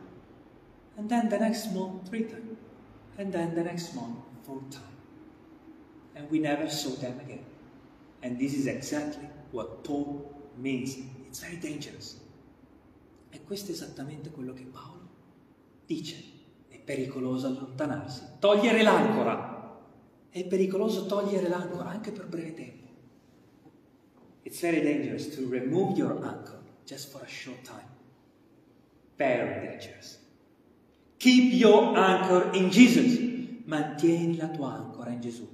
[0.99, 2.59] And then the next month, three times.
[3.17, 4.87] And then the next month, four times.
[6.15, 7.45] And we never saw them again.
[8.23, 10.99] And this is exactly what Paul means.
[11.27, 12.21] It's very dangerous.
[13.33, 15.09] E questo è esattamente quello che Paolo
[15.87, 16.23] dice.
[16.69, 19.81] È pericoloso allontanarsi, togliere l'ancora.
[20.29, 22.89] È pericoloso togliere l'ancora anche per breve tempo.
[24.43, 27.89] It's very dangerous to remove your anchor just for a short time.
[29.17, 30.19] Very dangerous.
[31.19, 33.19] Keep your anchor in Jesus.
[33.65, 35.49] Mantieni la tua ancora in Gesù.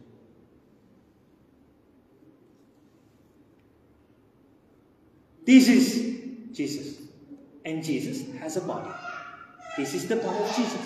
[5.44, 6.97] This is Jesus.
[7.68, 8.88] And Jesus has a body.
[9.76, 10.80] This is the body of Jesus.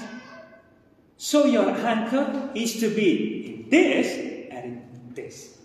[1.16, 4.18] So your anchor is to be in this
[4.50, 5.58] and in this.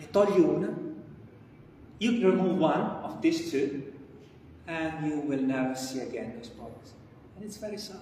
[0.00, 0.72] Ne togli una,
[1.98, 3.92] you remove one of these two,
[4.66, 6.94] and you will never see again those bodies.
[7.36, 8.00] And it's very sad.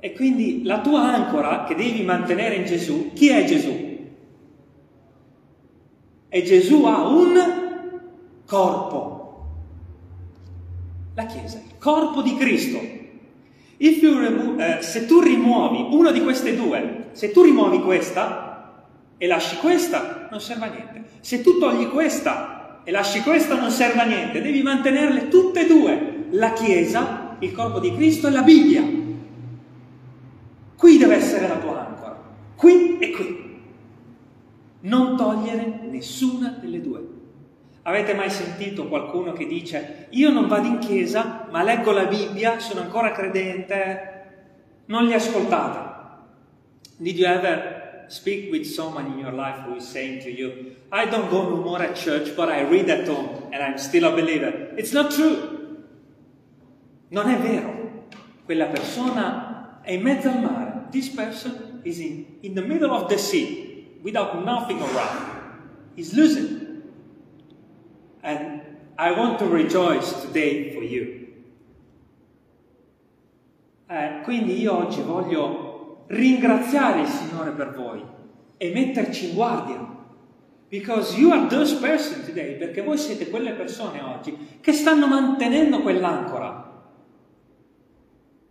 [0.00, 3.89] E quindi la tua ancora che devi mantenere in Gesù, chi è Gesù?
[6.32, 7.34] E Gesù ha un
[8.46, 9.18] corpo.
[11.14, 12.98] La Chiesa, il corpo di Cristo.
[13.78, 18.84] Remove, eh, se tu rimuovi una di queste due, se tu rimuovi questa
[19.18, 21.04] e lasci questa, non serve a niente.
[21.20, 24.40] Se tu togli questa e lasci questa, non serve a niente.
[24.40, 26.26] Devi mantenerle tutte e due.
[26.30, 28.82] La Chiesa, il corpo di Cristo e la Bibbia.
[30.76, 32.22] Qui deve essere la tua ancora.
[32.54, 33.29] Qui e qui
[34.80, 37.18] non togliere nessuna delle due.
[37.82, 42.58] Avete mai sentito qualcuno che dice io non vado in chiesa ma leggo la Bibbia,
[42.58, 44.08] sono ancora credente?
[44.86, 45.88] Non li ascoltate.
[46.98, 51.06] Did you ever speak with someone in your life who is saying to you, I
[51.06, 54.10] don't go no more at church but I read at home and I'm still a
[54.10, 54.74] believer?
[54.76, 55.58] It's not true.
[57.08, 58.04] Non è vero.
[58.44, 60.86] Quella persona è in mezzo al mare.
[60.90, 63.69] This person is in, in the middle of the sea
[64.02, 65.30] without nothing around.
[65.96, 66.82] He's losing.
[68.22, 68.62] And
[68.98, 71.18] I want to rejoice today for you.
[73.88, 78.02] Eh, quindi io oggi voglio ringraziare il Signore per voi
[78.56, 79.98] e metterci in guardia.
[80.68, 85.80] Because you are those person today, perché voi siete quelle persone oggi che stanno mantenendo
[85.80, 86.68] quell'ancora.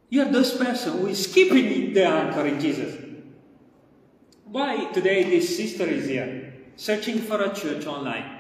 [0.09, 3.08] You are those person who is keeping the anchor in Jesus.
[4.51, 8.39] Why today this sister is here, searching for a church online?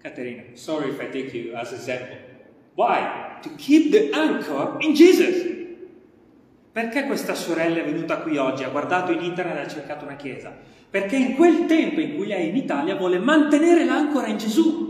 [0.00, 2.18] Katerina, sorry if I take you as example.
[2.76, 3.40] Why?
[3.42, 5.52] To keep the anchor in Jesus.
[6.72, 10.16] Perché questa sorella è venuta qui oggi, ha guardato in internet e ha cercato una
[10.16, 10.56] chiesa?
[10.88, 14.82] Perché in quel tempo in cui è in Italia vuole mantenere l'ancora in Gesù.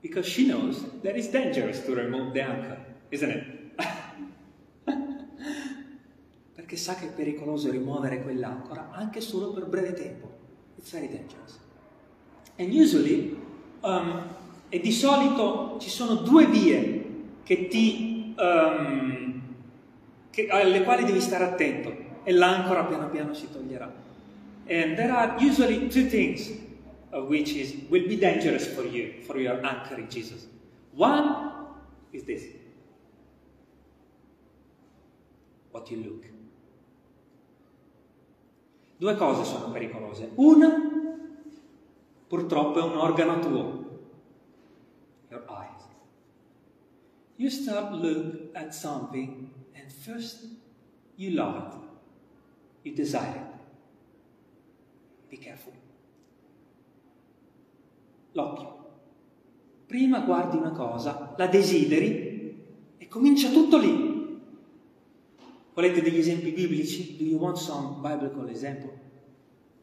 [0.00, 2.78] Because she knows that it's dangerous to remove the anchor,
[3.10, 3.53] isn't it?
[6.74, 10.28] Perché sa che è pericoloso rimuovere quell'ancora anche solo per breve tempo.
[10.76, 11.56] It's very dangerous.
[12.58, 13.36] And usually,
[13.82, 14.22] um,
[14.68, 17.04] e di solito ci sono due vie
[17.44, 19.42] che ti um,
[20.30, 21.94] che, alle quali devi stare attento
[22.24, 23.92] e l'ancora piano piano si toglierà.
[24.66, 26.50] And there are usually two things
[27.12, 30.48] uh, which is, will be dangerous for you, for your anchor in Jesus.
[30.92, 31.52] One
[32.10, 32.42] is this.
[35.70, 36.33] What you look.
[39.04, 40.30] Due cose sono pericolose.
[40.36, 40.70] Una,
[42.26, 44.00] purtroppo, è un organo tuo.
[45.28, 45.82] Your eyes.
[47.36, 50.48] You start look at something and first
[51.16, 51.74] you love it.
[52.80, 53.60] You desire it.
[55.28, 55.74] Be careful.
[58.32, 58.88] L'occhio.
[59.86, 62.64] Prima guardi una cosa, la desideri
[62.96, 64.13] e comincia tutto lì.
[65.74, 67.16] Volete degli esempi biblici?
[67.16, 68.96] Do you want some biblical example?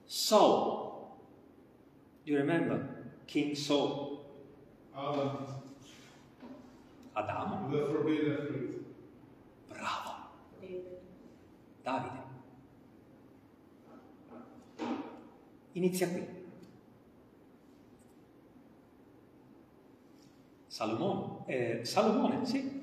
[0.05, 1.17] Saul.
[2.23, 4.23] Do you remember King Saul?
[4.95, 5.45] Adam,
[7.13, 7.69] Adamo.
[7.69, 8.85] the forbidden fruit.
[9.67, 10.11] Bravo.
[10.61, 10.83] David.
[11.83, 12.19] Davide.
[15.73, 16.25] Inizia qui.
[20.67, 22.80] Salomone, eh, Salomone, sì.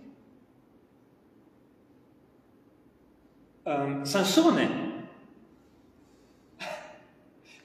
[3.68, 5.06] Um, Sansone.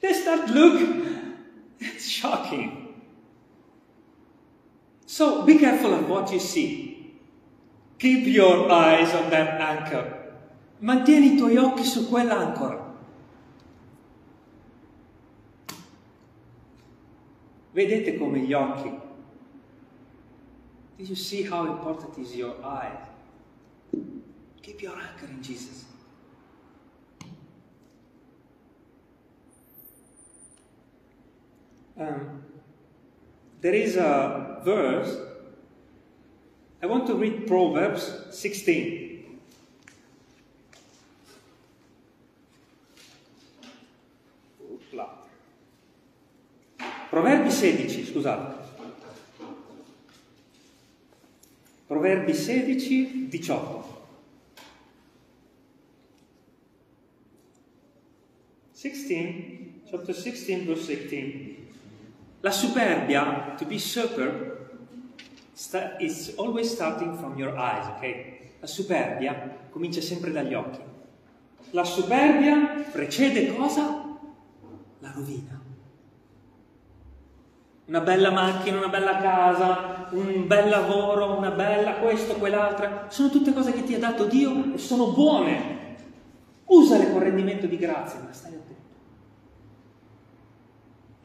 [0.02, 1.06] They start look.
[1.80, 3.02] It's shocking.
[5.06, 7.16] So be careful of what you see.
[7.98, 10.20] Keep your eyes on that anchor.
[10.82, 12.82] Mantieni i tuoi occhi su quell'ancora.
[17.72, 18.90] Vedete come gli occhi.
[20.98, 23.08] Do you see how important is your eyes?
[24.60, 25.92] Keep your anchor in Jesus.
[31.96, 32.42] Um,
[33.60, 35.16] there is a verse.
[36.82, 39.38] I want to read Proverbs 16.
[44.60, 45.08] Oopla.
[47.10, 48.54] Proverbi 16, scusate.
[51.88, 53.84] Proverbi 16, 18.
[58.72, 61.53] 16, chapter 16, verse 16.
[62.44, 64.68] La superbia, to be superb,
[65.54, 68.60] sta- is always starting from your eyes, ok?
[68.60, 70.78] La superbia comincia sempre dagli occhi.
[71.70, 74.04] La superbia precede cosa?
[74.98, 75.58] La rovina.
[77.86, 83.54] Una bella macchina, una bella casa, un bel lavoro, una bella questo, quell'altra, sono tutte
[83.54, 85.96] cose che ti ha dato Dio e sono buone.
[86.66, 88.82] Usale con rendimento di grazia, ma stai attento.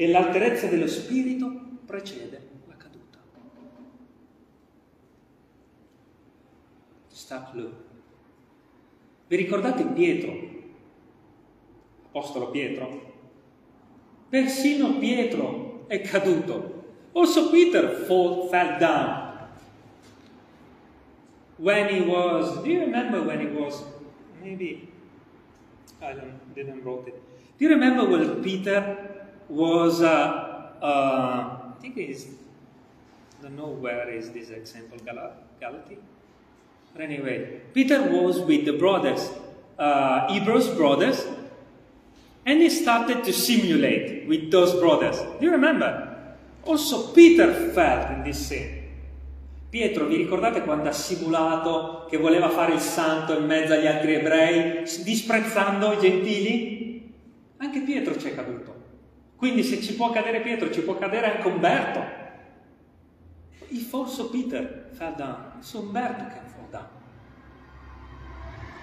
[0.02, 1.52] E l'alterezza dello spirito
[1.86, 3.18] precede la caduta.
[7.08, 7.74] Stop look.
[9.28, 10.32] Vi ricordate Pietro?
[12.08, 13.14] Apostolo Pietro?
[14.30, 16.94] Persino Pietro è caduto.
[17.12, 19.50] Also Peter fall, fell down.
[21.58, 23.84] When he was, do you remember when he was,
[24.42, 24.88] maybe,
[26.00, 27.16] I don't, didn't wrote it.
[27.58, 29.19] Do you remember when Peter
[29.50, 35.98] was, uh, uh, I think it's, I don't know where is this example, Gal- Galatia?
[36.94, 39.30] But anyway, Peter was with the brothers,
[39.78, 41.26] uh, Hebrews brothers,
[42.46, 45.18] and he started to simulate with those brothers.
[45.40, 46.08] Do you remember?
[46.66, 48.78] Also, Peter fell in this sin.
[49.70, 54.16] Pietro, vi ricordate quando ha simulato che voleva fare il santo in mezzo agli altri
[54.16, 57.14] ebrei, disprezzando i gentili?
[57.58, 58.79] Anche Pietro ci è caduto.
[59.40, 62.04] Quindi se ci può cadere Pietro, ci può cadere anche Umberto.
[63.70, 66.90] If also Peter fell down, so Umberto can fall down.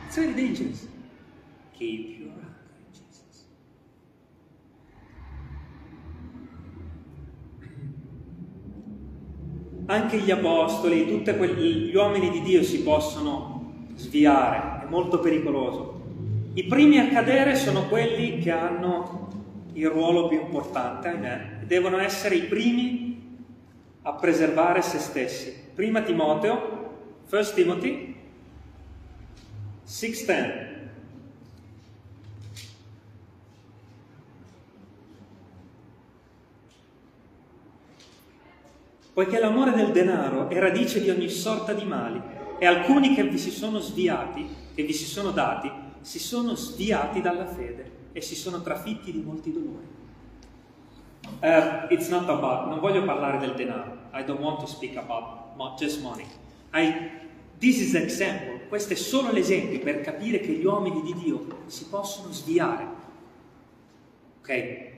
[0.06, 0.88] It's very dangerous.
[1.76, 2.32] Keep your
[2.90, 3.48] Jesus.
[9.84, 16.00] Anche gli apostoli, tutti gli uomini di Dio si possono sviare, è molto pericoloso.
[16.54, 19.25] I primi a cadere sono quelli che hanno
[19.76, 23.36] il ruolo più importante, ahimè, devono essere i primi
[24.02, 25.54] a preservare se stessi.
[25.74, 26.94] Prima Timoteo,
[27.28, 28.14] 1 Timothy
[29.84, 30.74] 6:10.
[39.12, 42.20] Poiché l'amore del denaro è radice di ogni sorta di mali
[42.58, 45.70] e alcuni che vi si sono sviati, che vi si sono dati,
[46.00, 49.86] si sono sviati dalla fede e si sono trafitti di molti dolori.
[51.42, 54.08] Uh, it's not about, non voglio parlare del denaro.
[54.14, 56.24] I don't want to speak about just money.
[56.72, 57.10] I,
[57.58, 58.68] this is example.
[58.68, 62.88] Questo è solo l'esempio per capire che gli uomini di Dio si possono sviare.
[64.38, 64.90] Ok?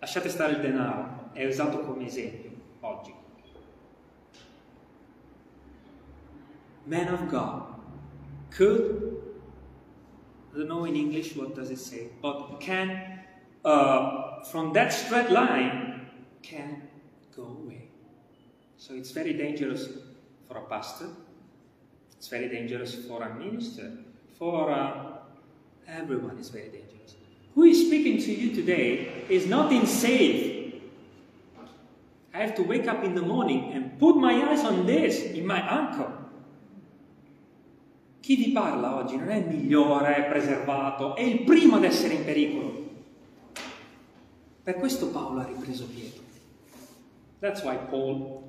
[0.00, 3.14] Lasciate stare il denaro, è usato come esempio oggi.
[6.84, 7.62] Man of God
[8.54, 9.25] could,
[10.56, 13.20] I don't know in English what does it say, but can
[13.62, 16.06] uh, from that straight line
[16.42, 16.88] can
[17.36, 17.88] go away.
[18.78, 19.86] So it's very dangerous
[20.48, 21.08] for a pastor,
[22.16, 23.98] it's very dangerous for a minister,
[24.38, 25.18] for uh,
[25.86, 27.16] everyone is very dangerous.
[27.54, 30.80] Who is speaking to you today is not insane.
[32.32, 35.46] I have to wake up in the morning and put my eyes on this in
[35.46, 36.25] my ankle.
[38.26, 42.24] Chi vi parla oggi non è il migliore, preservato, è il primo ad essere in
[42.24, 42.84] pericolo.
[44.64, 46.24] Per questo Paolo ha ripreso Pietro.
[47.38, 48.42] That's why Paul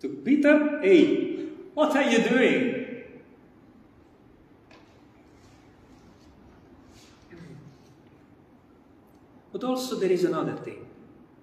[0.00, 3.04] took Peter, hey, what are you doing?
[9.52, 10.84] But also there is another thing.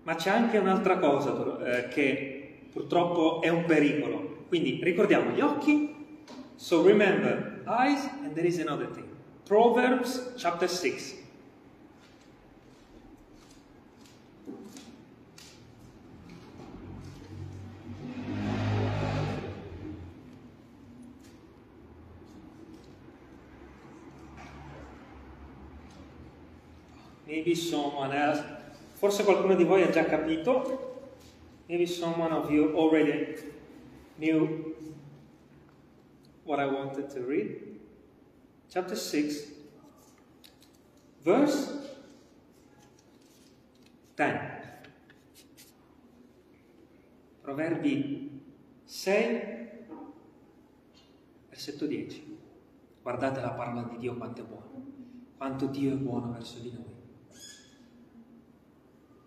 [0.04, 4.44] Ma c'è anche un'altra cosa eh, che purtroppo è un pericolo.
[4.50, 5.99] Quindi ricordiamo gli occhi.
[6.62, 9.08] So remember eyes and there is another thing.
[9.46, 11.14] Proverbs chapter 6.
[27.26, 28.44] maybe someone else,
[28.96, 31.12] forse qualcuno di voi ha già capito,
[31.68, 33.38] maybe someone of you already
[34.18, 34.76] knew
[36.50, 37.62] what I wanted to read.
[38.70, 39.54] Chapter 6,
[41.22, 41.70] verse
[44.16, 44.34] 10.
[47.44, 48.42] Proverbi
[48.84, 49.42] 6,
[51.50, 52.38] versetto 10.
[53.04, 54.86] Guardate la parola di Dio quanto è buono,
[55.38, 56.98] quanto Dio è buono verso di noi.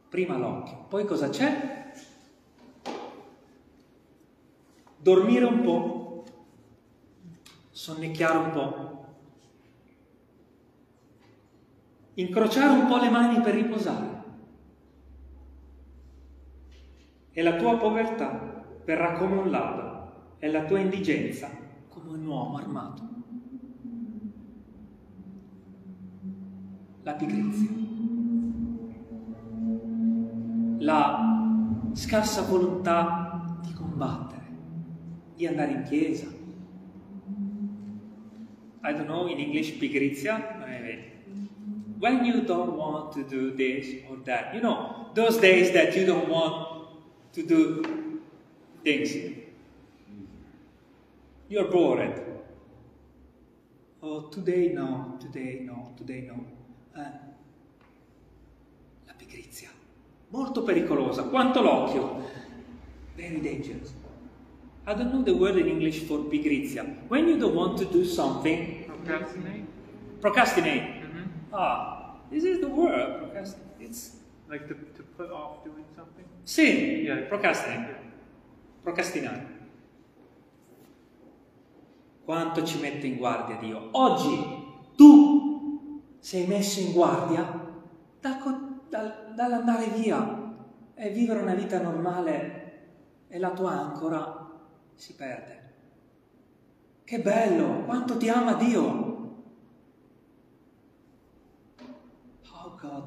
[0.08, 1.92] Prima l'occhio, poi cosa c'è?
[4.96, 6.01] Dormire un po',
[7.82, 9.04] sonnecchiare un po',
[12.14, 14.22] incrociare un po' le mani per riposare.
[17.32, 21.50] E la tua povertà verrà come un ladro e la tua indigenza
[21.88, 23.02] come un uomo armato.
[27.02, 27.80] La pigrizia.
[30.78, 31.46] la
[31.92, 34.46] scarsa volontà di combattere,
[35.34, 36.41] di andare in chiesa.
[38.84, 40.42] I don't know in English pigrizia,
[41.98, 46.04] when you don't want to do this or that, you know, those days that you
[46.04, 46.88] don't want
[47.32, 48.20] to do
[48.82, 49.36] things.
[51.48, 52.20] You're bored.
[54.02, 56.44] Oh, today no, today no, today no.
[57.00, 57.10] Eh,
[59.06, 59.70] la pigrizia
[60.32, 62.20] molto pericolosa, quanto l'occhio.
[63.14, 63.92] Very dangerous.
[64.86, 66.84] I don't know the word in English for pigrizia.
[67.08, 69.64] When you don't want to do something, Procrastinate?
[70.20, 70.82] procrastinate.
[70.82, 71.54] Mm-hmm.
[71.54, 73.18] Ah, this is the word.
[73.20, 73.78] Procrastinate.
[73.80, 74.16] It's
[74.48, 76.26] Like to, to put off doing something?
[76.44, 77.26] sì, Yeah.
[77.28, 77.96] procrastinate.
[78.82, 79.46] Procrastinare.
[82.24, 83.88] Quanto ci mette in guardia Dio?
[83.92, 84.36] Oggi
[84.96, 87.42] tu sei messo in guardia
[88.20, 88.38] da
[88.88, 90.54] dal, dall'andare via
[90.94, 94.41] e vivere una vita normale e la tua ancora
[94.94, 95.60] si perde.
[97.04, 99.10] Che bello, quanto ti ama Dio.
[102.50, 103.04] How God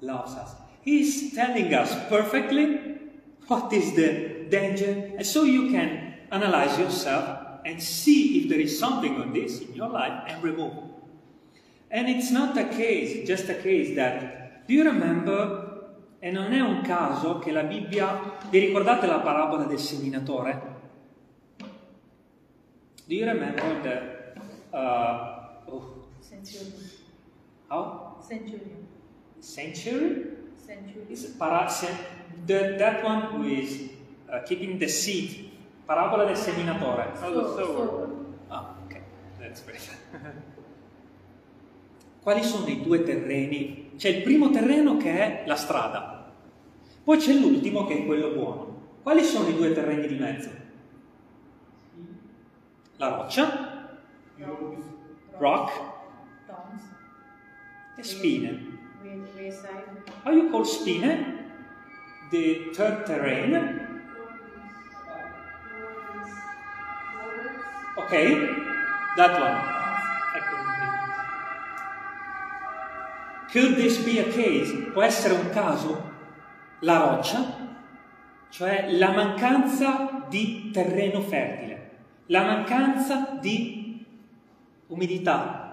[0.00, 0.54] loves us.
[0.82, 2.98] He's telling us perfectly
[3.48, 8.78] what is the danger, and so you can analyze yourself and see if there is
[8.78, 10.74] something on this in your life and remove.
[11.90, 15.74] And it's not a case, just a case that Do you remember?
[16.18, 18.36] E non è un caso che la Bibbia...
[18.50, 20.74] Vi ricordate la parabola del seminatore?
[23.08, 24.76] Do you remember the...
[24.76, 26.72] Uh, oh, Centurion.
[27.70, 28.16] how?
[28.20, 28.86] Centurion.
[29.38, 30.26] Century?
[30.58, 31.06] Centurion.
[31.08, 31.70] Is para,
[32.46, 33.90] The, that one who is
[34.28, 35.50] uh, keeping the seed.
[35.86, 37.12] Parabola del seminatore.
[37.22, 38.08] Oh, the sower.
[38.50, 39.00] Ah, ok,
[39.38, 39.88] that's great.
[42.22, 43.92] Quali sono i due terreni?
[43.96, 46.32] C'è il primo terreno che è la strada,
[47.04, 48.74] poi c'è l'ultimo che è quello buono.
[49.04, 50.50] Quali sono i due terreni di mezzo?
[52.98, 53.98] La roccia,
[55.38, 55.70] rock
[57.98, 58.78] e spine.
[60.24, 61.44] How you call spine?
[62.30, 63.54] The third terrain.
[67.96, 68.12] Ok,
[69.16, 69.74] that one.
[73.52, 74.72] Could this be a case?
[74.92, 76.14] Può essere un caso?
[76.80, 77.56] La roccia,
[78.48, 81.75] cioè la mancanza di terreno fertile,
[82.26, 84.04] la mancanza di
[84.88, 85.64] umidità.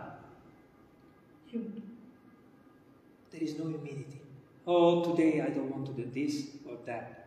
[3.29, 4.21] There is no humidity.
[4.65, 7.21] Oh, today I don't want to do this or that.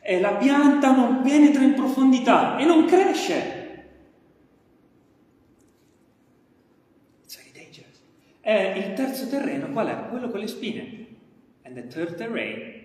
[0.00, 3.54] E la pianta non penetra in profondità e non cresce.
[7.24, 8.00] It's very dangerous.
[8.42, 10.08] E il terzo terreno qual è?
[10.08, 11.06] Quello con le spine.
[11.64, 12.84] And the third terrain,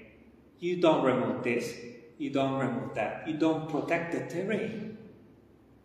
[0.60, 1.76] you don't remove this,
[2.18, 4.91] you don't remove that, you don't protect the terrain.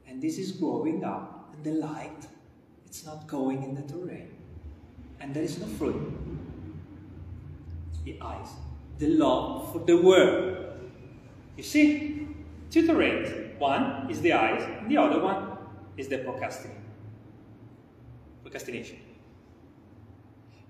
[0.07, 2.27] And this is growing up, and the light,
[2.87, 4.31] it's not going in the terrain.
[5.21, 6.13] And there is no fruit.
[8.05, 8.49] The eyes,
[8.99, 10.79] the love for the word.
[11.57, 12.29] You see,
[12.71, 13.59] two terrains.
[13.59, 15.59] One is the eyes, and the other one
[15.97, 16.85] is the procrastination.
[18.43, 18.99] Procrastination.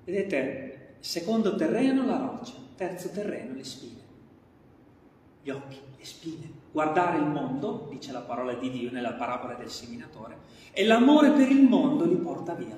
[0.06, 4.02] Vedete, secondo terreno la roccia, terzo terreno le spine.
[5.42, 6.50] Gli occhi, le spine.
[6.76, 10.36] Guardare il mondo, dice la parola di Dio nella parabola del seminatore,
[10.72, 12.76] e l'amore per il mondo li porta via.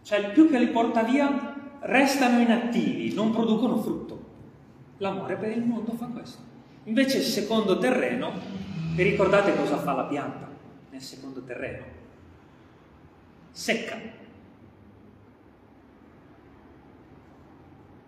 [0.00, 4.24] Cioè, più che li porta via, restano inattivi, non producono frutto.
[4.98, 6.40] L'amore per il mondo fa questo.
[6.84, 8.30] Invece il secondo terreno,
[8.94, 10.48] vi ricordate cosa fa la pianta
[10.90, 11.84] nel secondo terreno?
[13.50, 13.98] Secca.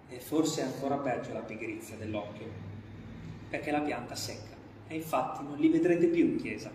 [0.09, 2.66] E forse è ancora peggio la pigrizia dell'occhio,
[3.49, 4.55] perché la pianta secca.
[4.89, 6.71] E infatti non li vedrete più in chiesa.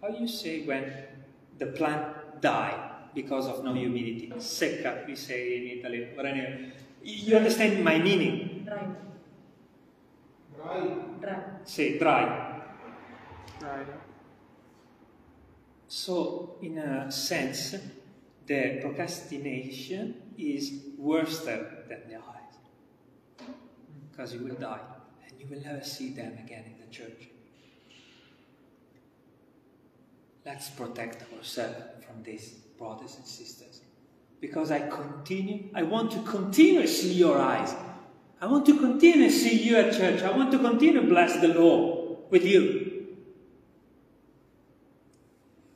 [0.00, 1.06] How you say when
[1.58, 2.74] the plant die
[3.14, 4.32] because of no humidity?
[4.38, 6.08] Secca, we say in Italy.
[6.14, 6.72] But anyway,
[7.02, 8.64] you understand my meaning?
[8.64, 8.86] Dry.
[10.54, 10.96] Dry.
[11.20, 11.42] Dry.
[11.64, 12.24] Say dry.
[12.24, 14.00] Up.
[15.86, 17.76] So, in a sense,
[18.46, 21.96] the procrastination is worse than the.
[24.20, 24.80] Because you will die
[25.26, 27.30] and you will never see them again in the church.
[30.44, 33.80] Let's protect ourselves from this, brothers and sisters.
[34.38, 37.74] Because I continue, I want to continue to see your eyes.
[38.42, 40.20] I want to continue to see you at church.
[40.20, 43.06] I want to continue to bless the Lord with you.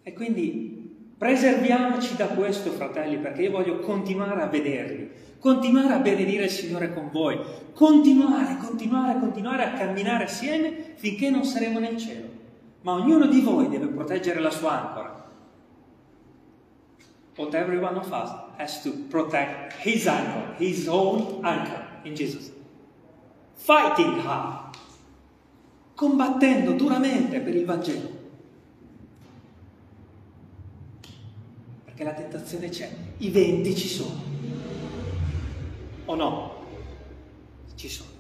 [0.03, 6.45] E quindi preserviamoci da questo, fratelli, perché io voglio continuare a vederli, continuare a benedire
[6.45, 7.39] il Signore con voi,
[7.75, 12.29] continuare, continuare, continuare a camminare assieme finché non saremo nel cielo.
[12.81, 15.29] Ma ognuno di voi deve proteggere la sua ancora.
[17.37, 22.51] But every one of us has to protect his anchor, his own anchor in Jesus.
[23.53, 24.75] Fighting hard,
[25.95, 28.09] combattendo duramente per il Vangelo.
[31.85, 32.89] Perché la tentazione c'è,
[33.19, 34.33] i venti ci sono.
[36.07, 36.67] O no?
[37.75, 38.11] Ci sono.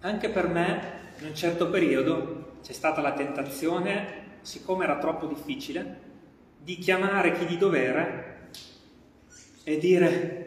[0.00, 0.80] Anche per me,
[1.20, 6.00] in un certo periodo, c'è stata la tentazione, siccome era troppo difficile,
[6.58, 8.50] di chiamare chi di dovere
[9.64, 10.44] e dire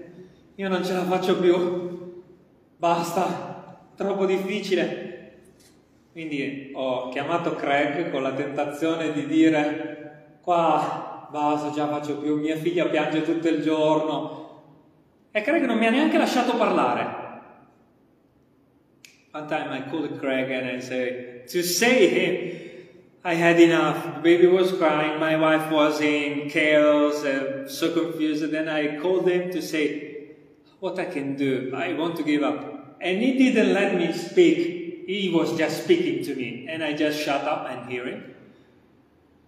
[0.56, 2.24] io non ce la faccio più,
[2.76, 5.06] basta, troppo difficile.
[6.12, 12.56] Quindi ho chiamato Craig con la tentazione di dire qua basta, già faccio più, mia
[12.56, 14.46] figlia piange tutto il giorno.
[15.32, 17.26] E Craig non mi ha neanche lasciato parlare.
[19.34, 22.68] One time I called Craig and I say, to say him,
[23.24, 24.16] I had enough.
[24.16, 28.44] The baby was crying, my wife was in chaos, uh, so confused.
[28.44, 30.08] And then I called him to say,
[30.80, 31.74] what I can do.
[31.76, 32.98] I want to give up.
[33.02, 35.06] And he didn't let me speak.
[35.08, 36.68] He was just speaking to me.
[36.70, 38.24] And I just shut up and hear him.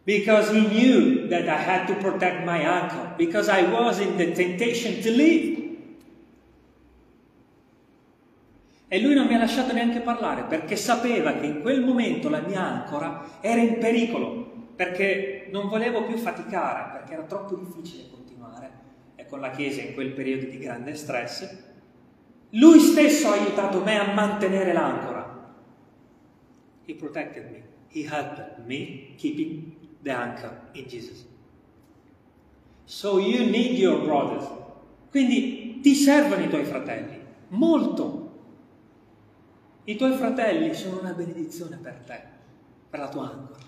[0.10, 3.14] Because he knew that I had to protect my ankle.
[3.16, 5.58] Because I was in the temptation to leave.
[8.88, 12.40] E lui non mi ha lasciato neanche parlare perché sapeva che in quel momento la
[12.40, 18.72] mia ancora era in pericolo, perché non volevo più faticare perché era troppo difficile continuare
[19.14, 21.56] e con la Chiesa in quel periodo di grande stress,
[22.54, 25.54] lui stesso ha aiutato me a mantenere l'ancora.
[26.88, 27.62] He protected me.
[27.92, 31.26] He helped me keeping the anchor in Jesus.
[32.86, 34.46] So you need your brothers.
[35.10, 37.20] Quindi ti servono i tuoi fratelli,
[37.50, 38.28] molto.
[39.84, 42.22] I tuoi fratelli sono una benedizione per te,
[42.90, 43.68] per la tua ancora.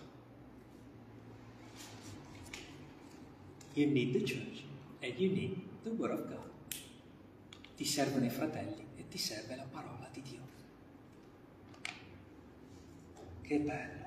[3.74, 4.64] You need the church
[5.02, 6.50] and you need the word of God.
[7.76, 10.40] Ti servono i fratelli e ti serve la parola di Dio.
[13.42, 14.01] Che bello.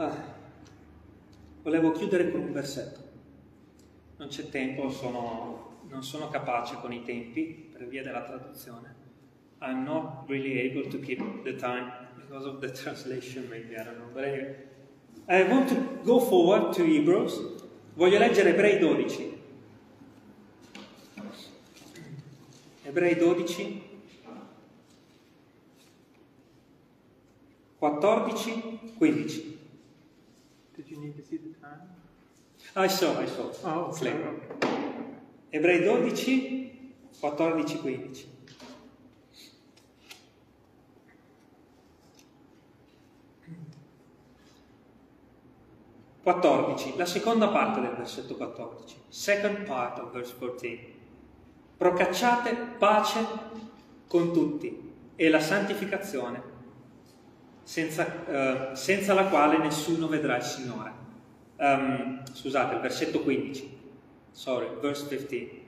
[0.00, 0.14] Ah,
[1.64, 3.00] volevo chiudere con un versetto.
[4.18, 8.94] Non c'è tempo, sono, non sono capace con i tempi per via della traduzione.
[9.60, 13.96] I'm not really able to keep the time because of the translation, maybe, I don't
[13.96, 14.08] know.
[14.12, 14.68] But anyway,
[15.26, 17.64] I want to go forward to Hebrews.
[17.94, 19.36] Voglio leggere Ebrei 12.
[22.84, 23.82] Ebrei 12,
[27.78, 29.57] 14, 15.
[30.98, 31.80] You need to see the time?
[32.74, 33.52] I saw, I saw.
[33.62, 34.12] Oh, okay.
[35.52, 38.36] Ebrei 12, 14, 15.
[46.20, 50.94] Quattordici, la seconda parte del versetto 14, second part of verse 14.
[51.76, 53.24] Procacciate pace
[54.08, 56.42] con tutti e la santificazione,
[57.68, 60.90] senza, eh, senza la quale nessuno vedrà il Signore.
[61.56, 63.76] Ehm, scusate, versetto 15.
[64.30, 65.66] Sorry, verse 15.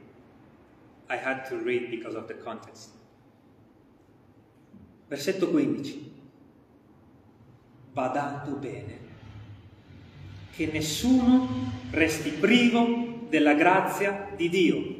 [1.10, 2.88] I had to read because of the context.
[5.08, 6.10] Versetto 15.
[7.92, 8.98] Badando bene
[10.52, 11.48] che nessuno
[11.90, 14.99] resti privo della grazia di Dio.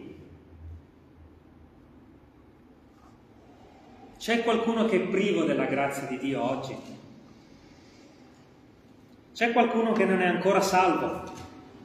[4.21, 6.77] C'è qualcuno che è privo della grazia di Dio oggi?
[9.33, 11.23] C'è qualcuno che non è ancora salvo?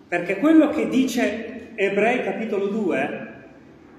[0.06, 3.44] Perché quello che dice Ebrei capitolo 2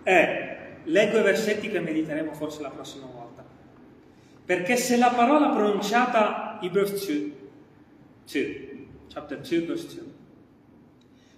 [0.03, 3.43] è, leggo i versetti che mediteremo forse la prossima volta,
[4.45, 7.33] perché se la parola pronunciata, Hebrews 2,
[8.31, 10.05] 2, chapter 2, verse 2,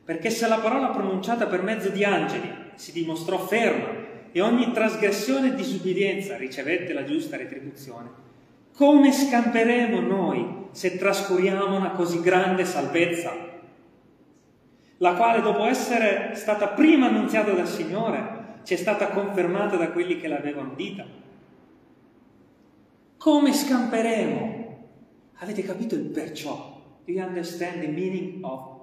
[0.05, 5.48] perché se la parola pronunciata per mezzo di angeli si dimostrò ferma e ogni trasgressione
[5.48, 8.26] e disubbidienza ricevette la giusta retribuzione,
[8.74, 13.32] come scamperemo noi se trascuriamo una così grande salvezza,
[14.98, 20.20] la quale dopo essere stata prima annunziata dal Signore, ci è stata confermata da quelli
[20.20, 21.04] che l'avevano udita?
[23.16, 24.56] Come scamperemo?
[25.38, 26.76] Avete capito il perciò?
[27.04, 28.80] Do you understand the meaning of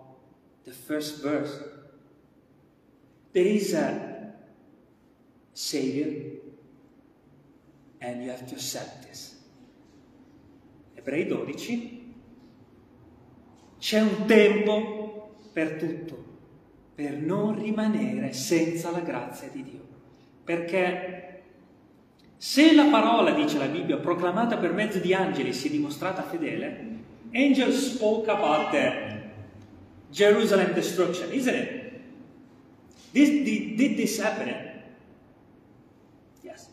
[0.63, 1.73] the first verse?
[3.31, 4.14] There is a
[5.56, 6.41] Savior
[8.01, 9.41] and you have to accept this.
[10.95, 12.03] Ebrei 12.
[13.80, 16.26] C'è un tempo per tutto,
[16.93, 19.88] per non rimanere senza la grazia di Dio.
[20.43, 21.43] Perché
[22.38, 26.97] se la parola, dice la Bibbia, proclamata per mezzo di angeli si è dimostrata fedele,
[27.34, 29.32] angels spoke about the
[30.12, 31.84] Jerusalem destruction, isn't it?
[33.14, 33.30] This,
[33.78, 34.53] did this happen?
[36.43, 36.70] Yes.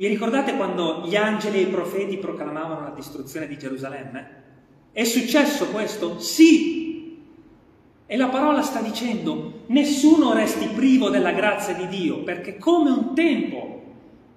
[0.00, 4.28] Vi ricordate quando gli angeli e i profeti proclamavano la distruzione di Gerusalemme?
[4.92, 6.18] È successo questo?
[6.18, 7.18] Sì!
[8.06, 13.14] E la parola sta dicendo, nessuno resti privo della grazia di Dio, perché come un
[13.14, 13.82] tempo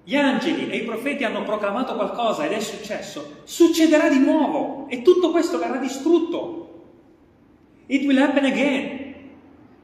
[0.04, 5.00] gli angeli e i profeti hanno proclamato qualcosa ed è successo, succederà di nuovo e
[5.00, 6.82] tutto questo verrà distrutto.
[7.86, 9.14] It will happen again.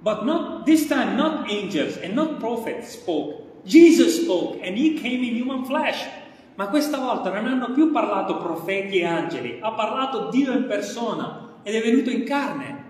[0.00, 3.48] But not this time not angels and not prophets spoke.
[3.64, 6.06] Jesus spoke and he came in human flesh.
[6.54, 11.58] Ma questa volta non hanno più parlato profeti e angeli, ha parlato Dio in persona
[11.62, 12.84] ed è venuto in carne.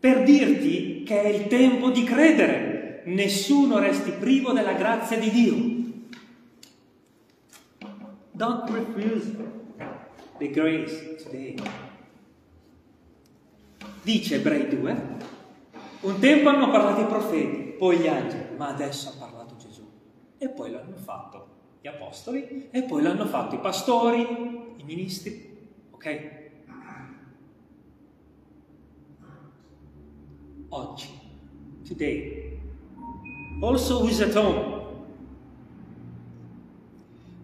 [0.00, 5.54] Per dirti che è il tempo di credere, nessuno resti privo della grazia di Dio.
[8.32, 9.34] Don't refuse
[10.38, 11.56] the grace today.
[14.02, 15.02] Dice Ebrei 2,
[16.00, 19.88] un tempo hanno parlato i profeti, poi gli angeli, ma adesso ha parlato Gesù.
[20.38, 21.46] E poi l'hanno fatto
[21.80, 24.20] gli apostoli, e poi l'hanno fatto i pastori,
[24.76, 25.56] i ministri,
[25.90, 26.42] ok?
[30.70, 31.08] Oggi,
[31.86, 32.58] today,
[33.60, 34.82] also is at home,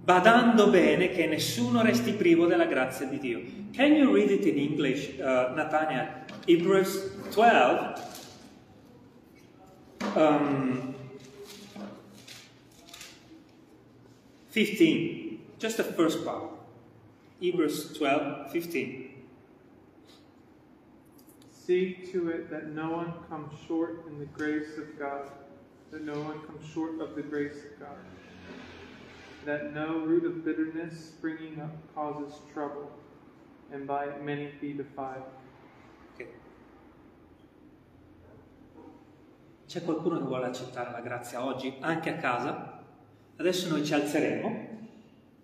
[0.03, 3.41] badando bene che nessuno resti privo della grazia di Dio.
[3.73, 6.25] Can you read it in English, uh, Nathaniel?
[6.47, 8.10] Hebrews 12,
[10.17, 10.95] um,
[14.51, 16.45] 15, just the first part.
[17.39, 19.11] Hebrews 12, 15.
[21.51, 25.31] See to it that no one comes short in the grace of God,
[25.93, 27.97] that no one comes short of the grace of God,
[29.45, 32.91] that no root of bitterness springing up causes trouble,
[33.73, 35.23] and by it many be defiled.
[39.71, 42.81] C'è qualcuno che vuole accettare la grazia oggi, anche a casa?
[43.37, 44.67] Adesso noi ci alzeremo.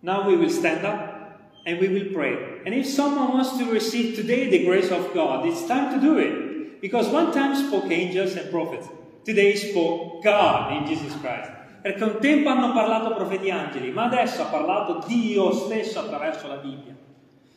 [0.01, 2.61] Now we will stand up and we will pray.
[2.65, 6.19] And if someone wants to receive today the grace of God, it's time to do
[6.19, 6.81] it.
[6.81, 8.89] Because one time spoke angels and prophets.
[9.23, 11.53] Today spoke God in Jesus Christ.
[11.81, 16.49] Perché un tempo hanno parlato profeti e angeli, ma adesso ha parlato Dio stesso attraverso
[16.49, 16.97] la Bibbia.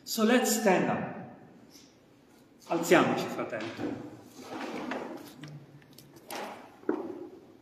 [0.04, 1.14] So let's stand up.
[2.68, 4.09] Alziamoci, fratelli.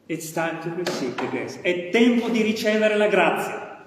[0.08, 1.60] It's time to receive the grace.
[1.60, 3.86] È tempo di ricevere la grazia.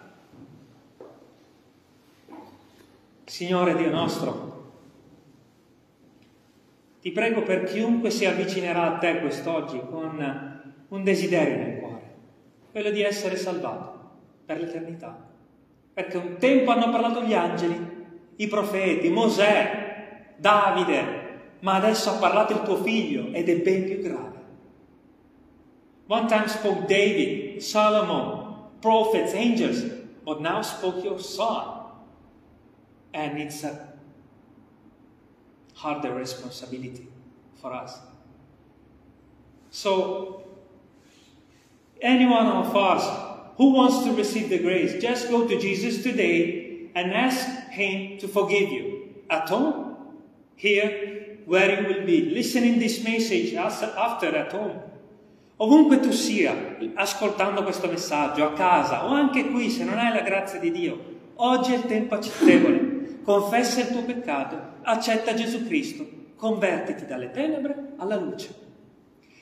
[3.23, 4.73] Signore Dio nostro,
[7.01, 12.01] ti prego per chiunque si avvicinerà a te quest'oggi con un desiderio nel cuore,
[12.71, 14.11] quello di essere salvato
[14.45, 15.27] per l'eternità.
[15.91, 17.79] Perché un tempo hanno parlato gli angeli,
[18.35, 21.19] i profeti, Mosè, Davide,
[21.61, 24.40] ma adesso ha parlato il tuo figlio ed è ben più grave.
[26.11, 29.81] One time spoke David, Solomon, prophets, angels,
[30.25, 31.85] but now spoke your son.
[33.13, 33.87] And it's a
[35.73, 37.07] harder responsibility
[37.61, 37.97] for us.
[39.69, 40.43] So,
[42.01, 47.13] anyone of us who wants to receive the grace, just go to Jesus today and
[47.13, 49.13] ask Him to forgive you.
[49.29, 49.95] At home,
[50.57, 54.91] here, where you will be listening this message after at home.
[55.61, 60.21] Ovunque tu sia, ascoltando questo messaggio, a casa o anche qui, se non hai la
[60.21, 60.99] grazia di Dio,
[61.35, 63.19] oggi è il tempo accettevole.
[63.23, 66.03] Confessa il tuo peccato, accetta Gesù Cristo,
[66.35, 68.55] convertiti dalle tenebre alla luce.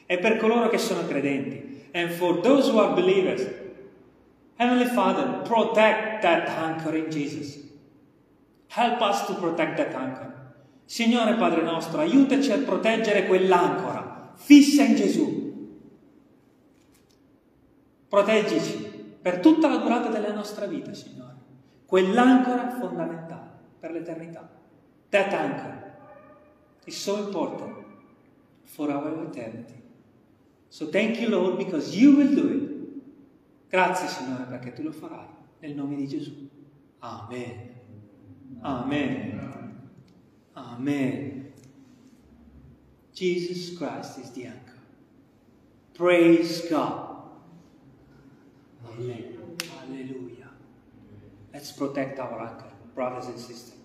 [0.06, 3.48] E per coloro che sono credenti, and for those who are believers,
[4.58, 7.64] Heavenly Father, protect that anchor in Jesus.
[8.68, 10.34] Help us to protect that anchor.
[10.84, 15.39] Signore Padre nostro, aiutaci a proteggere quell'ancora fissa in Gesù
[18.10, 18.74] Proteggici
[19.22, 21.36] per tutta la durata della nostra vita, Signore.
[21.86, 23.50] Quell'ancora fondamentale
[23.80, 24.50] per l'eternità.
[25.10, 25.94] That anchor
[26.86, 27.86] is so important
[28.64, 29.82] for our eternity.
[30.70, 32.70] So thank you, Lord, because you will do it.
[33.70, 35.28] Grazie, Signore, perché tu lo farai.
[35.60, 36.50] Nel nome di Gesù.
[37.00, 37.76] Amen.
[38.62, 39.90] Amen.
[40.54, 41.54] Amen.
[43.14, 44.78] Jesus Christ is the anchor.
[45.94, 47.09] Praise God.
[48.98, 49.56] Amen.
[49.80, 50.50] Hallelujah.
[51.54, 53.78] Let's protect our anchor, brothers and sisters.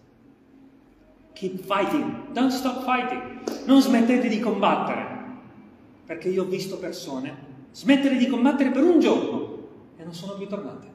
[1.34, 2.32] Keep fighting.
[2.32, 3.42] Don't stop fighting.
[3.66, 5.12] Non smettete di combattere.
[6.06, 9.58] Perché io ho visto persone smettere di combattere per un giorno
[9.96, 10.92] e non sono più tornate.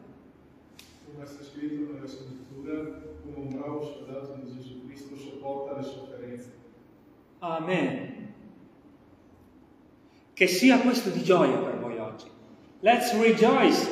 [1.05, 6.51] Come sta scritto nella scrittura, come un bravo soldato di Gesù Cristo sopporta le sofferenze.
[7.39, 8.34] Amen.
[10.34, 11.79] Che sia questo di gioia per.
[12.82, 13.90] Let's rejoice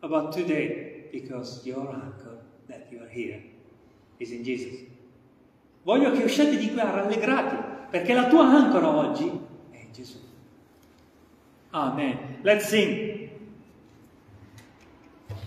[0.00, 2.38] about today because your anchor
[2.68, 3.42] that you are here
[4.20, 4.78] is in Jesus.
[5.84, 7.56] Voglio che usciate di qua rallegrati
[7.90, 9.28] perché la tua ancora oggi
[9.70, 10.18] è in Gesù.
[11.70, 12.38] Amen.
[12.42, 13.11] Let's sing.